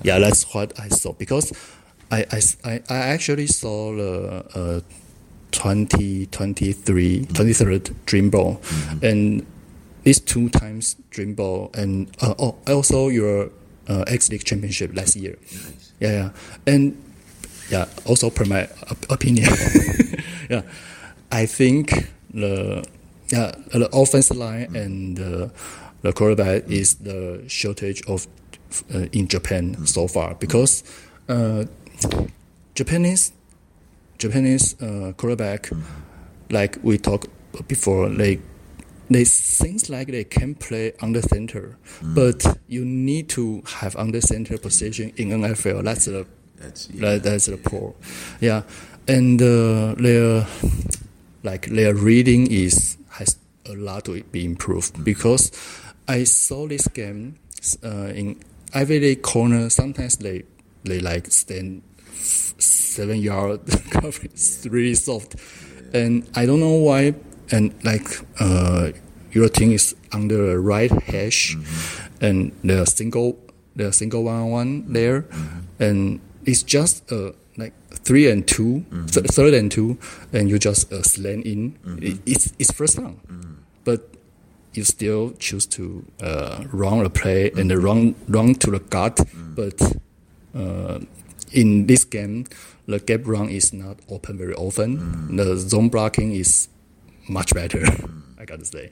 [0.04, 1.52] Yeah, that's what I saw because
[2.12, 2.26] I
[2.64, 4.80] I, I actually saw the uh,
[5.56, 9.06] 2023 23rd Dream Bowl mm-hmm.
[9.06, 9.46] and
[10.04, 13.50] these two times Dream Bowl and uh, oh also your
[13.88, 15.38] uh, X League Championship last year.
[15.42, 15.94] Nice.
[16.00, 16.30] Yeah, yeah,
[16.74, 17.02] and
[17.72, 19.50] yeah, also per my op- opinion,
[20.50, 20.62] yeah,
[21.32, 22.84] I think the
[23.32, 24.76] yeah the offensive line Mm-hmm.
[24.76, 25.48] and uh,
[26.02, 28.28] the quarterback is the shortage of
[28.94, 29.86] uh, in Japan Mm-hmm.
[29.86, 30.84] so far because
[31.30, 31.66] uh,
[32.76, 33.32] Japanese
[34.18, 35.70] Japanese uh, quarterback,
[36.50, 37.28] like we talked
[37.68, 38.40] before, they
[39.10, 44.58] they seems like they can play under center, but you need to have under center
[44.58, 45.84] position in NFL.
[45.84, 46.26] That's the
[46.58, 47.96] That's that, that's the pro,
[48.42, 48.64] yeah,
[49.08, 50.48] and uh, their
[51.44, 55.52] like their reading is has a lot to be improved because
[56.08, 57.36] I saw this game
[57.84, 58.40] uh, in
[58.74, 59.70] every corner.
[59.70, 60.44] Sometimes they
[60.84, 61.82] they like stand
[62.96, 63.60] seven yard
[63.92, 65.36] coverage, it's really soft,
[65.94, 67.14] and I don't know why.
[67.52, 68.08] And like
[68.40, 68.92] uh,
[69.32, 71.56] your team is under a right hash,
[72.22, 73.38] and the single
[73.76, 75.26] the single one on one there,
[75.80, 77.74] and it's just uh, like
[78.08, 79.98] three and 2 th- third and two,
[80.34, 81.76] and you just uh, slant in.
[82.02, 83.20] It, it's it's first down,
[83.84, 84.00] but
[84.74, 89.20] you still choose to uh, run a play and uh, run run to the gut,
[89.56, 89.78] but
[90.58, 91.00] uh,
[91.52, 92.46] in this game,
[92.88, 95.36] the gap run is not open very often.
[95.36, 96.68] The zone blocking is
[97.28, 97.84] much better.
[98.40, 98.90] I gotta say,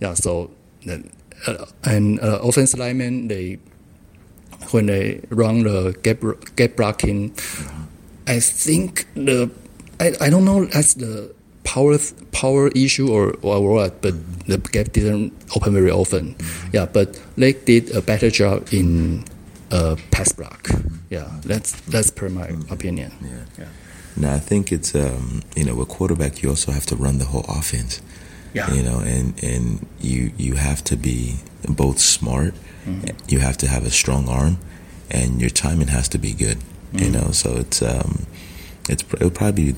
[0.00, 0.14] yeah.
[0.14, 0.50] So
[0.84, 1.10] then,
[1.46, 3.58] uh, and uh, offensive linemen they
[4.70, 6.22] when they run the gap
[6.56, 7.34] gap blocking,
[8.26, 9.50] I think the
[10.00, 11.98] I, I don't know that's the power
[12.32, 14.14] power issue or, or what, but
[14.46, 16.36] the gap didn't open very often.
[16.72, 19.24] Yeah, but they did a better job in
[19.70, 20.70] uh, pass block.
[21.10, 23.12] Yeah, that's that's per my opinion.
[23.22, 23.44] Yeah.
[23.58, 23.68] Yeah.
[24.16, 27.26] No, I think it's um, you know with quarterback you also have to run the
[27.26, 28.00] whole offense.
[28.54, 28.72] Yeah.
[28.72, 31.36] You know, and and you you have to be
[31.68, 32.54] both smart.
[32.86, 33.16] Mm-hmm.
[33.28, 34.58] You have to have a strong arm,
[35.10, 36.58] and your timing has to be good.
[36.92, 37.12] You Mm-hmm.
[37.12, 38.26] know, so it's um,
[38.88, 39.74] it's it'll probably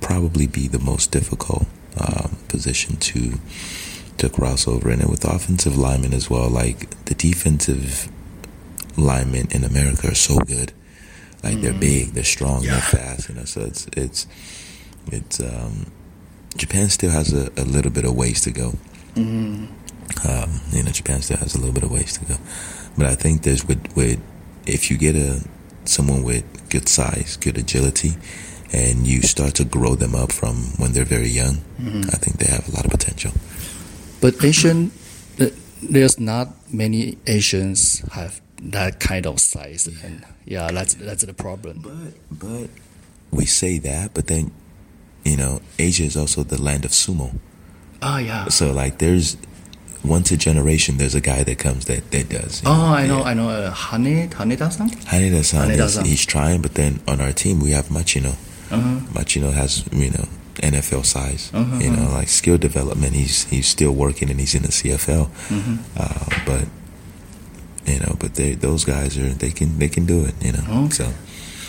[0.00, 3.38] probably be the most difficult um, position to
[4.18, 6.50] to cross over, and then with offensive linemen as well.
[6.50, 8.08] Like the defensive
[8.98, 10.72] linemen in America are so good.
[11.42, 12.72] Like they're big, they're strong, Yeah.
[12.72, 13.28] they're fast.
[13.28, 14.26] You know, so it's it's
[15.12, 15.86] it's um,
[16.56, 18.74] Japan still has a, a little bit of ways to go.
[19.16, 19.68] Um,
[20.72, 22.36] you know, Japan still has a little bit of ways to go,
[22.96, 24.18] but I think there's with with
[24.66, 25.44] if you get a
[25.84, 28.16] someone with good size, good agility,
[28.72, 31.58] and you start to grow them up from when they're very young,
[32.12, 33.32] I think they have a lot of potential.
[34.20, 34.90] But Asian,
[35.82, 41.80] there's not many Asians have that kind of size, and yeah, that's that's the problem.
[41.80, 42.70] But but
[43.30, 44.52] we say that, but then
[45.24, 47.38] you know, Asia is also the land of sumo.
[48.00, 48.46] Ah, yeah.
[48.48, 49.36] So like, there's
[50.04, 52.62] once a generation, there's a guy that comes that that does.
[52.64, 53.24] Oh, I know, Yeah.
[53.24, 53.48] I know.
[53.50, 54.90] Uh, Hane Haneda-san.
[54.90, 56.04] Haneda-san, Haneda-san.
[56.04, 58.36] he's trying, but then on our team we have Machino.
[58.70, 59.00] Uh-huh.
[59.12, 61.50] Machino has you know NFL size.
[61.52, 61.78] Uh-huh.
[61.78, 63.14] You know, like skill development.
[63.14, 65.26] He's he's still working and he's in the CFL.
[65.48, 65.76] Mm-hmm.
[65.96, 66.68] Uh, but
[67.86, 70.34] you know, but they those guys are they can they can do it.
[70.42, 70.94] You know, Okay.
[71.04, 71.12] so.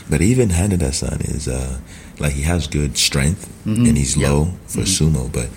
[0.09, 1.77] But even Haneda-san is uh,
[2.19, 3.87] like he has good strength Mhm.
[3.89, 4.29] and he's Yeah.
[4.31, 5.49] low for sumo, but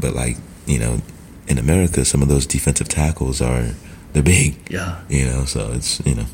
[0.00, 0.36] but like
[0.66, 1.00] you know,
[1.46, 3.74] in America, some of those defensive tackles are
[4.12, 4.56] they're big.
[4.70, 4.96] Yeah.
[5.08, 6.26] You know, so it's you know.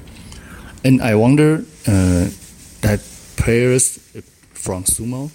[0.84, 2.28] And I wonder uh,
[2.80, 3.00] that
[3.36, 3.98] players
[4.54, 5.30] from sumo,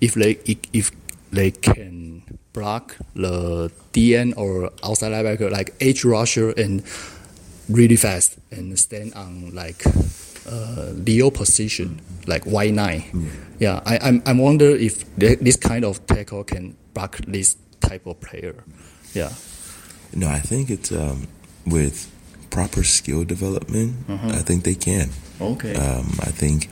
[0.00, 0.38] if they
[0.72, 0.90] if
[1.30, 6.82] they can block the DN or outside linebacker like edge rusher and
[7.68, 9.84] really fast and stand on like
[10.50, 13.04] uh, Leo position like wide nine.
[13.58, 18.06] Yeah, I I'm I'm wonder if th- this kind of tackle can block this type
[18.06, 18.64] of player.
[19.14, 19.32] Yeah.
[20.14, 21.26] No, I think it's um,
[21.66, 22.10] with
[22.50, 23.94] proper skill development.
[24.08, 25.10] I think they can.
[25.40, 25.74] Okay.
[25.74, 26.68] Um, I think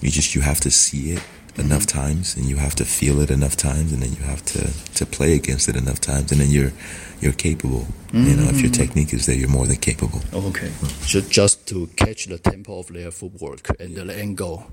[0.00, 1.22] you just you have to see it
[1.60, 4.62] enough times, and you have to feel it enough times, and then you have to
[4.94, 6.72] to play against it enough times, and then you're
[7.20, 7.86] you're capable.
[8.12, 10.20] You know, if your technique is there, you're more than capable.
[10.32, 10.72] Okay.
[11.06, 14.66] Ju- just to catch the tempo of their footwork and the angle.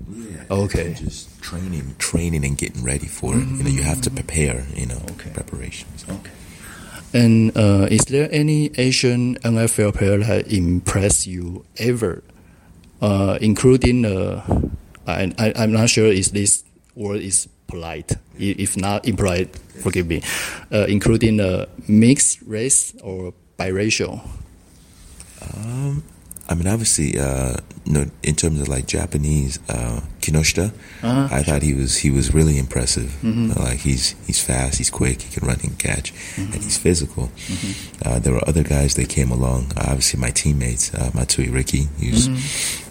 [0.50, 0.93] Okay.
[0.95, 3.45] Just training, training, and getting ready for it.
[3.45, 4.65] You know, you have to prepare.
[4.73, 5.30] You know, Okay.
[5.34, 6.04] preparations.
[6.10, 6.32] Okay.
[7.13, 12.23] And uh, is there any Asian NFL player that impressed you ever,
[13.02, 14.41] uh, including uh,
[15.06, 16.63] I, I I'm not sure is this
[16.97, 18.17] word is polite.
[18.39, 20.21] If not impolite, forgive me.
[20.71, 24.21] Uh, including uh, mixed race or biracial.
[25.55, 26.03] Um,
[26.49, 30.71] I mean, obviously, uh, no, in terms of like Japanese, uh, Kinoshita,
[31.03, 31.27] Uh-huh.
[31.31, 33.10] I thought he was he was really impressive.
[33.21, 33.51] Mm-hmm.
[33.51, 36.53] Uh, like he's he's fast, he's quick, he can run and catch, Mm-hmm.
[36.53, 37.29] and he's physical.
[38.05, 39.71] Uh, there were other guys that came along.
[39.75, 42.87] Uh, obviously, my teammates, uh, Matsui Ricky, he's Mm-hmm.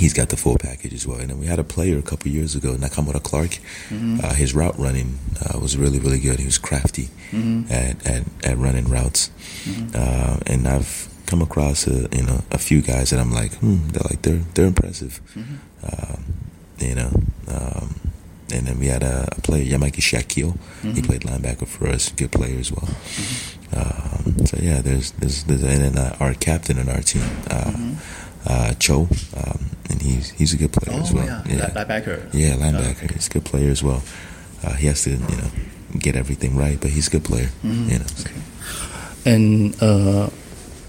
[0.00, 1.20] He's got the full package as well.
[1.20, 3.52] And then we had a player a couple years ago, Nakamura Clark.
[3.90, 4.18] Mm-hmm.
[4.24, 6.38] Uh, his route running uh, was really really good.
[6.38, 7.70] He was crafty Mm-hmm.
[7.72, 9.30] at, at at running routes,
[9.94, 13.78] uh, and I've come across a you know a few guys that I'm like, hmm,
[13.92, 15.20] they're like they're they're impressive,
[15.86, 16.18] um,
[16.78, 17.10] you know.
[17.46, 17.94] Um,
[18.52, 20.58] and then we had a, a player, Yamaki Shakil.
[20.82, 22.88] He played linebacker for us, good player as well.
[23.72, 27.72] Um, so yeah, there's there's, there's and then uh, our captain on our team, uh,
[28.46, 29.49] uh, Cho, um,
[29.90, 31.26] and he's he's a good player as well.
[31.26, 32.32] Yeah, linebacker.
[32.32, 33.10] Yeah, linebacker.
[33.12, 34.02] He's a good player as well.
[34.62, 35.50] Uh, he has to, you know,
[35.98, 37.48] get everything right, but he's a good player.
[37.62, 38.06] You know.
[38.06, 38.30] so.
[39.26, 40.30] And uh,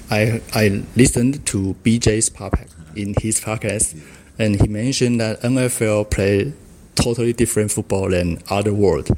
[0.10, 4.00] I I listened to BJ's podcast in his podcast,
[4.38, 6.54] and he mentioned that NFL play
[6.96, 9.10] totally different football than other world.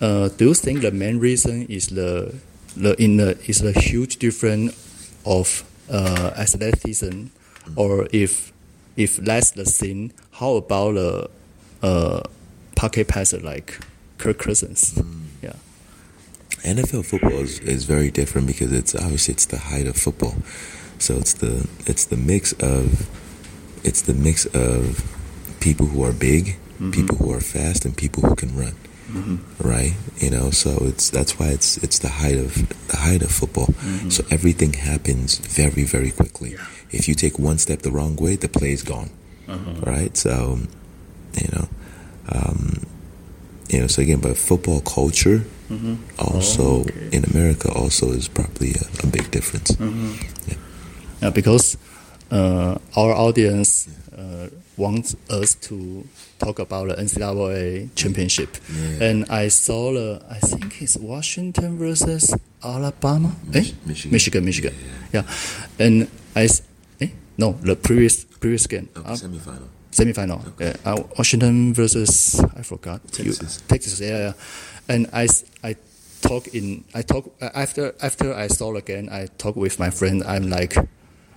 [0.00, 2.34] Uh, do you think the main reason is the
[2.76, 4.74] the in the is the huge difference
[5.24, 7.26] of uh, athleticism,
[7.74, 8.52] or if
[8.96, 11.30] if that's the thing, how about the
[11.82, 12.22] uh,
[12.74, 13.80] pocket passer like
[14.18, 14.94] Kirk Cousins?
[14.94, 15.24] Hmm.
[15.42, 15.54] Yeah.
[16.62, 20.34] NFL football is, is very different because it's obviously it's the height of football.
[20.98, 23.08] So it's the it's the mix of
[23.84, 25.04] it's the mix of
[25.60, 26.90] people who are big, mm-hmm.
[26.90, 28.74] people who are fast, and people who can run.
[29.10, 29.68] Mm-hmm.
[29.68, 32.54] Right, you know, so it's that's why it's it's the height of
[32.88, 33.66] the height of football.
[33.66, 34.08] Mm-hmm.
[34.08, 36.56] So everything happens very very quickly.
[36.90, 39.10] If you take one step the wrong way, the play is gone.
[39.86, 40.58] Right, so
[41.40, 41.68] you know,
[42.32, 42.82] um,
[43.68, 45.44] you know, so again, but football culture
[46.18, 47.08] also Oh, okay.
[47.16, 49.70] in America also is probably a, a big difference.
[51.22, 51.76] Yeah, because
[52.30, 56.04] uh, our audience uh, wants us to
[56.38, 59.04] talk about the NCAA championship, Yeah.
[59.08, 63.74] and I saw the I think it's Washington versus Alabama, Mich- eh?
[63.86, 64.12] Michigan.
[64.12, 64.74] Michigan, Michigan,
[65.12, 65.22] yeah,
[65.78, 66.48] and I?
[67.38, 68.88] No the previous previous game.
[68.96, 69.68] Oh, Uh, semifinal.
[69.92, 70.40] semifinal.
[70.60, 73.00] Uh, uh, Washington versus I forgot.
[73.18, 73.62] You- Texas.
[73.68, 74.00] Texas.
[74.00, 74.32] Yeah, yeah.
[74.88, 75.26] And I
[75.64, 75.76] I
[76.22, 79.08] talk in I talk uh, after after I saw again.
[79.10, 80.22] I talk with my friend.
[80.24, 80.76] I'm like,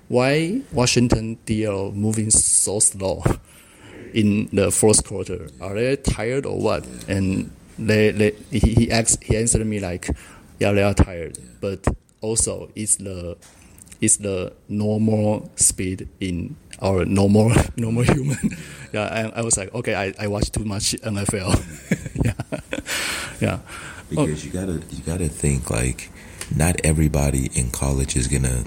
[0.08, 3.24] why Washington DL moving so slow
[4.14, 5.48] in the fourth quarter?
[5.62, 6.86] Are they tired or what?
[7.08, 10.10] And they, they he he asked he answered me like,
[10.60, 11.86] yeah, they are tired, but
[12.22, 13.38] also it's the
[14.02, 18.58] it's the normal speed in our normal normal human.
[18.94, 21.56] yeah, and I was like, okay, I, I watch too much NFL.
[22.26, 22.60] yeah,
[23.42, 23.60] yeah.
[24.18, 26.10] Oh, Because you gotta you gotta think like
[26.56, 28.64] not everybody in college is gonna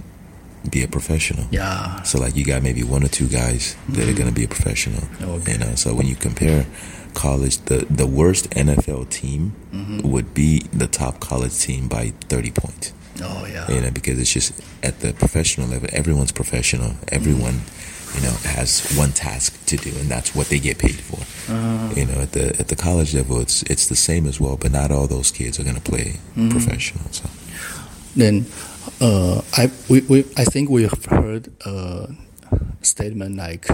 [0.71, 1.47] be a professional.
[1.51, 2.03] yeah.
[2.03, 4.19] So like you got maybe one or two guys that are mm-hmm.
[4.19, 5.03] gonna be a professional.
[5.21, 5.53] Okay.
[5.53, 6.67] You know, so when you compare
[7.15, 10.09] college, the the worst NFL team mm-hmm.
[10.09, 12.93] would be the top college team by thirty points.
[13.21, 13.71] Oh yeah.
[13.71, 14.53] You know, because it's just
[14.83, 16.95] at the professional level, everyone's professional.
[17.09, 17.61] Everyone,
[18.15, 21.21] you know, has one task to do, and that's what they get paid for.
[21.95, 24.73] You know, at the at the college level, it's it's the same as well, but
[24.73, 26.17] not all those kids are gonna play
[26.51, 27.05] professional.
[27.11, 27.29] So
[28.17, 28.47] Then,
[29.01, 32.09] uh, I we, we I think we have heard a
[32.83, 33.69] statement like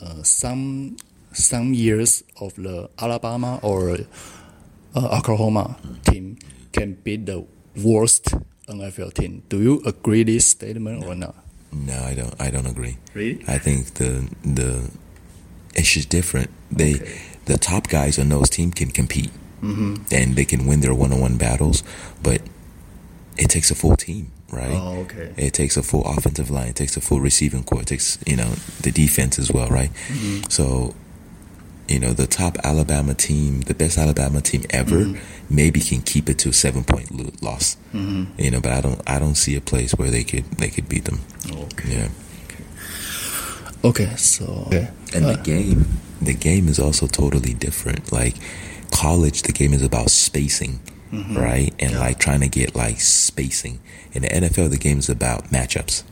[0.00, 0.96] uh, some
[1.32, 3.96] some years of the Alabama or
[4.94, 6.36] uh, Oklahoma team
[6.72, 7.44] can beat the
[7.76, 8.34] worst
[8.68, 9.42] NFL team.
[9.48, 11.34] Do you agree this statement or not?
[11.72, 12.34] no, I don't.
[12.40, 12.98] I don't agree.
[13.14, 13.44] Really?
[13.48, 14.90] I think the the
[15.74, 16.50] it's just different.
[16.70, 17.20] They Okay.
[17.46, 19.30] the top guys on those team can compete
[19.62, 20.04] mm-hmm.
[20.12, 21.82] and they can win their one on one battles,
[22.22, 22.42] but
[23.38, 24.74] it takes a full team, right?
[24.74, 25.32] Oh, okay.
[25.36, 26.68] It takes a full offensive line.
[26.68, 27.80] It takes a full receiving corps.
[27.82, 28.50] It takes you know
[28.82, 29.90] the defense as well, right?
[30.08, 30.50] Mm-hmm.
[30.50, 30.94] So,
[31.88, 35.54] you know the top Alabama team, the best Alabama team ever, mm-hmm.
[35.54, 37.76] maybe can keep it to a seven point lo- loss.
[37.92, 38.40] Mm-hmm.
[38.40, 40.88] You know, but I don't I don't see a place where they could they could
[40.88, 41.20] beat them.
[41.50, 41.96] Okay.
[41.96, 42.08] Yeah.
[43.84, 44.14] Okay.
[44.16, 44.64] So.
[44.68, 44.88] Okay.
[45.14, 45.86] And Uh, the game,
[46.20, 48.12] the game is also totally different.
[48.12, 48.36] Like
[48.90, 50.80] college, the game is about spacing,
[51.12, 51.36] mm-hmm.
[51.36, 51.74] right?
[51.78, 53.80] And like trying to get like spacing.
[54.12, 56.04] In the NFL, the game is about matchups,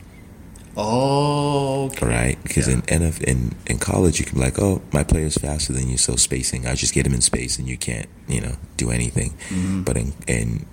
[0.77, 1.85] Oh.
[1.87, 2.05] Okay.
[2.05, 2.43] right?
[2.43, 2.75] Because Yeah.
[2.75, 5.97] in NFL, in in college, you can be like, oh, my player's faster than you,
[5.97, 6.65] so spacing.
[6.65, 9.33] I just get him in space, and you can't, you know, do anything.
[9.85, 10.65] But in in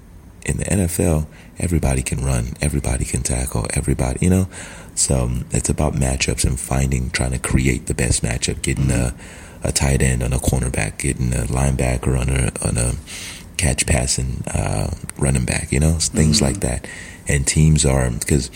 [0.46, 1.26] in the NFL,
[1.58, 4.48] everybody can run, everybody can tackle, everybody, you know.
[4.94, 9.14] So um, it's about matchups and finding, trying to create the best matchup, getting a,
[9.62, 12.94] a tight end on a cornerback, getting a linebacker on a on a
[13.56, 16.86] catch passing uh, running back, you know, things like that.
[17.26, 18.48] And teams are because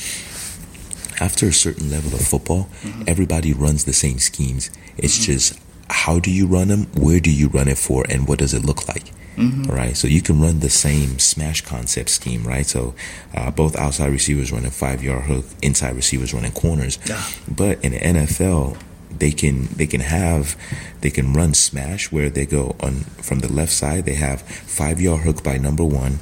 [1.22, 2.68] after a certain level of football,
[3.06, 4.70] everybody runs the same schemes.
[4.96, 5.56] It's just
[5.88, 8.64] how do you run them, where do you run it for, and what does it
[8.64, 9.06] look like?
[9.38, 12.66] Right, so you can run the same smash concept scheme, right?
[12.66, 12.94] So
[13.34, 16.98] uh, both outside receivers running five yard hook, inside receivers running corners.
[17.06, 17.22] Yeah.
[17.48, 18.76] But in the NFL,
[19.16, 20.56] they can they can have
[21.00, 24.04] they can run smash where they go on from the left side.
[24.04, 26.18] They have five yard hook by number one.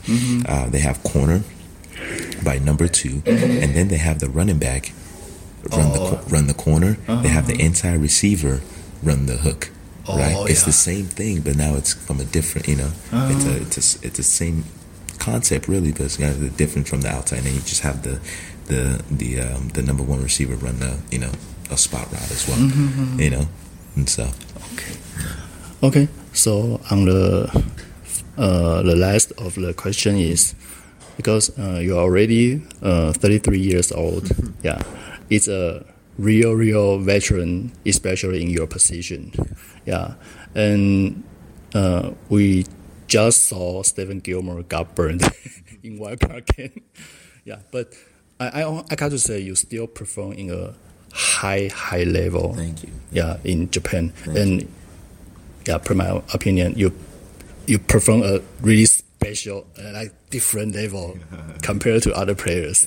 [0.46, 1.42] Uh, they have corner
[2.44, 4.92] by number 2 and then they have the running back
[5.72, 6.94] run the run the corner.
[7.06, 8.60] They have the inside receiver
[9.02, 9.70] run the hook.
[10.08, 10.34] right?
[10.36, 12.66] Oh, It's the same thing, but now it's from a different.
[12.66, 14.64] You know, it's a it's a, it's the same
[15.18, 17.38] concept really, but it's kind of different from the outside.
[17.38, 18.18] And then you just have the
[18.66, 21.30] the the um, the number one receiver run the you know
[21.70, 22.58] a spot route as well.
[23.20, 23.44] You know,
[23.96, 24.24] and so
[24.72, 24.94] Okay.
[25.82, 26.08] Okay.
[26.32, 27.50] So on the
[28.38, 30.54] uh, the last of the question is
[31.20, 34.32] because uh, you're already uh, 33 years old.
[34.62, 34.80] Yeah,
[35.28, 35.84] it's a
[36.16, 39.32] real, real veteran, especially in your position.
[39.84, 40.14] Yeah,
[40.54, 41.22] and
[41.74, 42.64] uh, we
[43.06, 45.20] just saw Stephon Gilmore got burned
[45.82, 46.80] in wild card game.
[47.42, 47.94] Yeah, but
[48.38, 50.76] I, I I got to say you still perform in a
[51.10, 52.52] high high level.
[52.52, 52.92] Thank you.
[53.10, 54.68] Yeah, in Japan, and
[55.66, 56.92] yeah, per my opinion, you
[57.66, 58.84] you perform a really
[59.20, 61.18] special, uh, like different level
[61.62, 62.86] compared to other players.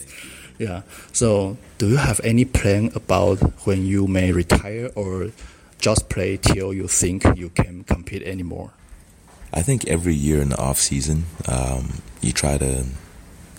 [0.58, 0.82] Yeah.
[1.12, 5.32] So, do you have any plan about when you may retire or
[5.80, 8.72] just play till you think you can compete anymore?
[9.54, 12.86] I think every year in the off season, um, you try to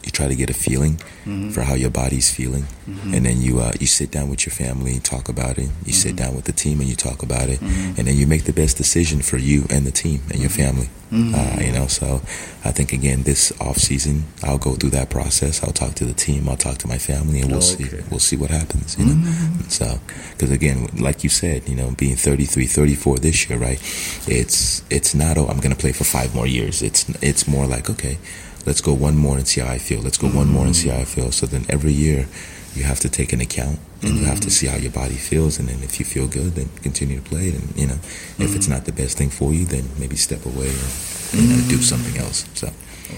[0.05, 1.51] you try to get a feeling mm-hmm.
[1.51, 3.15] for how your body's feeling, mm-hmm.
[3.15, 5.69] and then you uh, you sit down with your family and talk about it.
[5.85, 6.25] You sit mm-hmm.
[6.25, 7.99] down with the team and you talk about it, mm-hmm.
[7.99, 10.89] and then you make the best decision for you and the team and your family.
[11.15, 12.17] Uh, you know, so
[12.65, 15.63] I think again this off season I'll go through that process.
[15.63, 16.49] I'll talk to the team.
[16.49, 17.85] I'll talk to my family, and we'll oh, okay.
[17.85, 18.99] see we'll see what happens.
[18.99, 19.33] You know,
[19.69, 20.01] so
[20.33, 23.81] because again, like you said, you know, being 33, 34 this year, right?
[24.27, 26.83] It's it's not oh I'm going to play for five more years.
[26.83, 28.19] It's it's more like okay
[28.67, 30.01] let's go one more and see how I feel.
[30.01, 30.37] Let's go mm-hmm.
[30.39, 31.33] one more and see how I feel.
[31.33, 32.27] So then every year
[32.75, 34.19] you have to take an account and mm-hmm.
[34.19, 34.51] you have to mm-hmm.
[34.51, 35.59] see how your body feels.
[35.59, 37.51] And then if you feel good, then continue to play.
[37.51, 38.43] And, you know, mm-hmm.
[38.43, 38.75] if it's mm-hmm.
[38.75, 41.83] not the best thing for you, then maybe step away and you know, do mm-hmm.
[41.83, 42.47] something else.
[42.55, 42.71] So,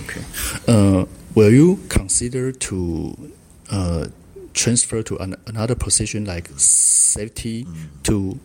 [0.05, 0.23] okay.
[0.69, 3.33] Uh, will you consider to
[3.71, 4.07] uh,
[4.53, 7.67] transfer to an, another position like safety
[8.03, 8.39] to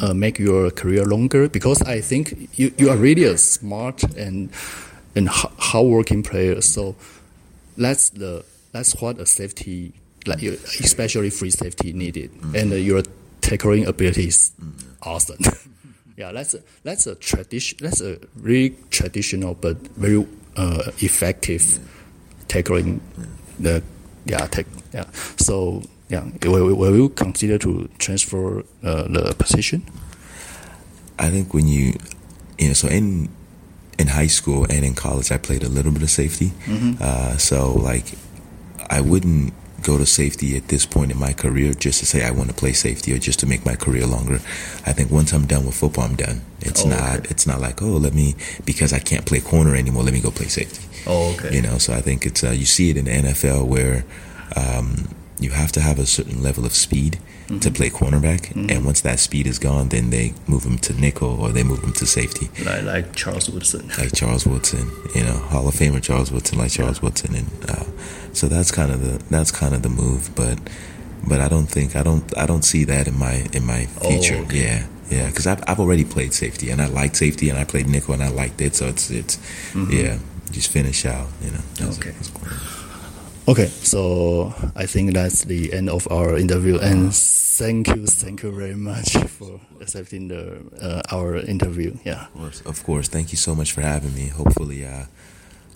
[0.00, 1.48] uh, make your career longer?
[1.48, 4.50] Because I think you, you are really a smart and
[5.16, 6.66] and hardworking players.
[6.66, 6.96] So
[7.76, 9.92] that's the that's what a safety
[10.26, 12.56] like especially free safety needed, mm-hmm.
[12.56, 13.02] and uh, your
[13.40, 14.92] tackling ability is mm-hmm.
[15.02, 15.38] awesome.
[16.16, 17.78] yeah, that's a, that's a tradition.
[17.80, 21.78] That's a really traditional but very uh, effective
[22.48, 23.00] tackling.
[23.58, 23.82] The
[24.24, 25.04] yeah, take, yeah.
[25.36, 29.84] So yeah, will, will you consider to transfer uh, the position?
[31.18, 31.94] I think when you
[32.58, 33.28] you know so in
[33.98, 36.52] in high school and in college, I played a little bit of safety.
[36.66, 36.94] Mm-hmm.
[37.00, 38.14] Uh, so, like,
[38.90, 39.52] I wouldn't
[39.84, 42.54] go to safety at this point in my career just to say I want to
[42.54, 44.36] play safety or just to make my career longer.
[44.86, 46.40] I think once I'm done with football, I'm done.
[46.60, 47.18] It's oh, not.
[47.18, 47.28] Okay.
[47.30, 48.34] It's not like oh, let me
[48.64, 50.02] because I can't play corner anymore.
[50.02, 50.84] Let me go play safety.
[51.06, 51.54] Oh, okay.
[51.54, 54.04] You know, so I think it's uh, you see it in the NFL where
[54.56, 57.58] um, you have to have a certain level of speed mm-hmm.
[57.58, 58.46] to play cornerback.
[58.48, 58.70] Mm-hmm.
[58.70, 61.82] And once that speed is gone, then they move him to nickel or they move
[61.82, 62.48] him to safety.
[62.64, 63.88] Like, like Charles Woodson.
[63.98, 66.94] Like Charles Woodson, you know, Hall of Famer Charles Woodson, like Charles.
[67.02, 67.84] Woodson, and uh,
[68.32, 70.30] so that's kind of the that's kind of the move.
[70.34, 70.58] But
[71.28, 74.08] but I don't think I don't I don't see that in my in my oh,
[74.08, 74.36] future.
[74.36, 74.62] Oh, okay.
[74.64, 74.86] Yeah.
[75.10, 78.14] Yeah, because I've, I've already played safety and I liked safety and I played nickel
[78.14, 78.74] and I liked it.
[78.74, 79.36] So it's it's
[79.72, 79.92] mm-hmm.
[79.92, 80.18] yeah,
[80.50, 81.28] just finish out.
[81.42, 81.60] You know.
[81.74, 82.10] That's, okay.
[82.12, 82.30] That's
[83.46, 88.50] Okay, so I think that's the end of our interview, and thank you, thank you
[88.50, 91.94] very much for accepting the uh, our interview.
[92.04, 93.08] Yeah, of course, of course.
[93.08, 94.28] Thank you so much for having me.
[94.28, 95.04] Hopefully, uh,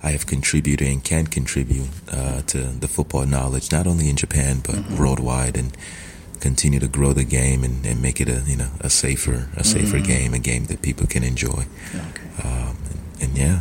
[0.03, 4.61] I have contributed and can contribute uh, to the football knowledge, not only in Japan
[4.65, 4.97] but mm-hmm.
[4.97, 5.77] worldwide, and
[6.41, 9.63] continue to grow the game and, and, make it a you know a safer a
[9.63, 10.07] safer mm-hmm.
[10.07, 11.67] game, a game that people can enjoy.
[11.95, 12.29] Okay.
[12.43, 13.61] Um, and, and yeah.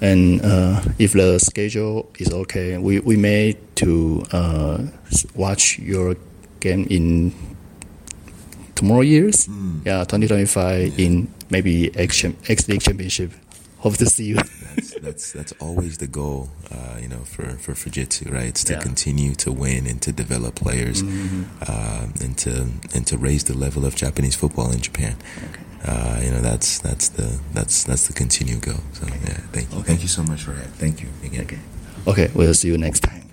[0.00, 4.78] And uh, if the schedule is okay, we, we may to uh,
[5.34, 6.16] watch your
[6.60, 7.32] game in
[8.74, 9.48] tomorrow years.
[9.48, 9.84] Mm.
[9.84, 11.06] Yeah, 2025 yeah.
[11.06, 13.32] in maybe X, X League Championship.
[13.78, 14.34] Hope to see you.
[14.34, 18.46] that's, that's, that's always the goal, uh, you know, for for Fujitsu, right?
[18.46, 18.80] It's to yeah.
[18.80, 21.44] continue to win and to develop players, mm-hmm.
[21.62, 25.14] uh, and to and to raise the level of Japanese football in Japan.
[25.50, 28.80] Okay uh, you know that's that's the that's that's the continued goal.
[28.92, 29.86] So yeah, thank you, okay.
[29.86, 30.68] thank you so much for that.
[30.78, 31.42] Thank you again.
[31.42, 31.58] Okay,
[32.06, 33.27] okay we'll see you next time.